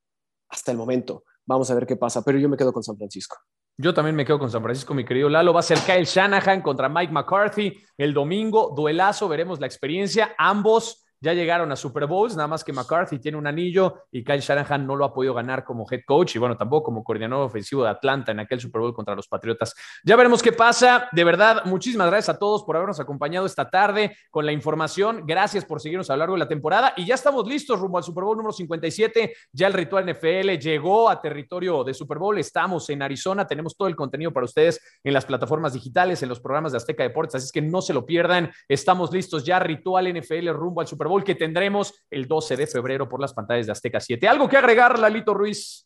hasta 0.49 0.71
el 0.71 0.77
momento. 0.77 1.23
Vamos 1.45 1.69
a 1.69 1.75
ver 1.75 1.85
qué 1.85 1.95
pasa, 1.95 2.23
pero 2.23 2.39
yo 2.39 2.49
me 2.49 2.57
quedo 2.57 2.73
con 2.73 2.81
San 2.81 2.97
Francisco. 2.97 3.37
Yo 3.77 3.93
también 3.93 4.15
me 4.15 4.25
quedo 4.25 4.39
con 4.39 4.49
San 4.49 4.63
Francisco, 4.63 4.95
mi 4.95 5.05
querido 5.05 5.29
Lalo. 5.29 5.53
Va 5.53 5.59
a 5.59 5.63
ser 5.63 5.77
Kyle 5.79 6.05
Shanahan 6.05 6.63
contra 6.63 6.89
Mike 6.89 7.13
McCarthy 7.13 7.77
el 7.97 8.15
domingo. 8.15 8.73
Duelazo, 8.75 9.27
veremos 9.27 9.59
la 9.59 9.67
experiencia. 9.67 10.33
Ambos 10.39 11.03
ya 11.23 11.33
llegaron 11.33 11.71
a 11.71 11.77
Super 11.77 12.05
Bowls, 12.05 12.35
nada 12.35 12.49
más 12.49 12.65
que 12.65 12.73
McCarthy 12.73 13.17
tiene 13.17 13.37
un 13.37 13.47
anillo 13.47 14.03
y 14.11 14.25
Kyle 14.25 14.41
Shanahan 14.41 14.85
no 14.85 14.97
lo 14.97 15.05
ha 15.05 15.13
podido 15.13 15.33
ganar 15.33 15.63
como 15.63 15.85
head 15.89 16.01
coach 16.05 16.35
y 16.35 16.39
bueno, 16.39 16.57
tampoco 16.57 16.83
como 16.83 17.01
coordinador 17.01 17.45
ofensivo 17.45 17.81
de 17.81 17.91
Atlanta 17.91 18.33
en 18.33 18.41
aquel 18.41 18.59
Super 18.59 18.81
Bowl 18.81 18.93
contra 18.93 19.15
los 19.15 19.29
Patriotas. 19.29 19.73
Ya 20.03 20.17
veremos 20.17 20.43
qué 20.43 20.51
pasa. 20.51 21.07
De 21.13 21.23
verdad, 21.23 21.63
muchísimas 21.63 22.07
gracias 22.07 22.35
a 22.35 22.39
todos 22.39 22.65
por 22.65 22.75
habernos 22.75 22.99
acompañado 22.99 23.45
esta 23.45 23.69
tarde 23.69 24.17
con 24.29 24.45
la 24.45 24.51
información. 24.51 25.23
Gracias 25.25 25.63
por 25.63 25.79
seguirnos 25.79 26.09
a 26.09 26.13
lo 26.15 26.19
largo 26.19 26.35
de 26.35 26.39
la 26.39 26.47
temporada 26.49 26.93
y 26.97 27.05
ya 27.05 27.15
estamos 27.15 27.47
listos 27.47 27.79
rumbo 27.79 27.97
al 27.97 28.03
Super 28.03 28.25
Bowl 28.25 28.35
número 28.35 28.51
57. 28.51 29.33
Ya 29.53 29.67
el 29.67 29.73
ritual 29.73 30.05
NFL 30.05 30.57
llegó 30.59 31.09
a 31.09 31.21
territorio 31.21 31.85
de 31.85 31.93
Super 31.93 32.17
Bowl. 32.17 32.37
Estamos 32.37 32.89
en 32.89 33.01
Arizona, 33.01 33.47
tenemos 33.47 33.77
todo 33.77 33.87
el 33.87 33.95
contenido 33.95 34.33
para 34.33 34.43
ustedes 34.43 34.81
en 35.01 35.13
las 35.13 35.25
plataformas 35.25 35.71
digitales, 35.71 36.21
en 36.21 36.27
los 36.27 36.41
programas 36.41 36.73
de 36.73 36.79
Azteca 36.79 37.03
Deportes, 37.03 37.35
así 37.35 37.45
es 37.45 37.51
que 37.53 37.61
no 37.61 37.81
se 37.81 37.93
lo 37.93 38.05
pierdan. 38.05 38.51
Estamos 38.67 39.13
listos 39.13 39.45
ya, 39.45 39.59
ritual 39.59 40.13
NFL 40.13 40.49
rumbo 40.49 40.81
al 40.81 40.87
Super 40.87 41.07
Bowl 41.07 41.12
que 41.21 41.35
tendremos 41.35 41.93
el 42.09 42.27
12 42.27 42.55
de 42.55 42.67
febrero 42.67 43.09
por 43.09 43.19
las 43.19 43.33
pantallas 43.33 43.65
de 43.65 43.73
Azteca 43.73 43.99
7. 43.99 44.27
¿Algo 44.27 44.47
que 44.47 44.57
agregar, 44.57 44.97
Lalito 44.97 45.33
Ruiz? 45.33 45.85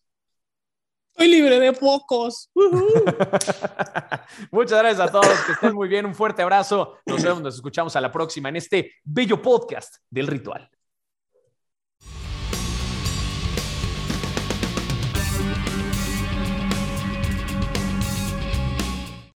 Estoy 1.11 1.31
libre 1.31 1.59
de 1.59 1.73
pocos. 1.73 2.51
Muchas 4.51 4.79
gracias 4.79 4.99
a 4.99 5.11
todos, 5.11 5.39
que 5.47 5.53
estén 5.53 5.73
muy 5.73 5.87
bien, 5.87 6.05
un 6.05 6.13
fuerte 6.13 6.43
abrazo. 6.43 6.99
Nos 7.07 7.23
vemos, 7.23 7.41
nos 7.41 7.55
escuchamos 7.55 7.95
a 7.95 8.01
la 8.01 8.11
próxima 8.11 8.49
en 8.49 8.57
este 8.57 8.93
bello 9.03 9.41
podcast 9.41 9.95
del 10.11 10.27
ritual. 10.27 10.69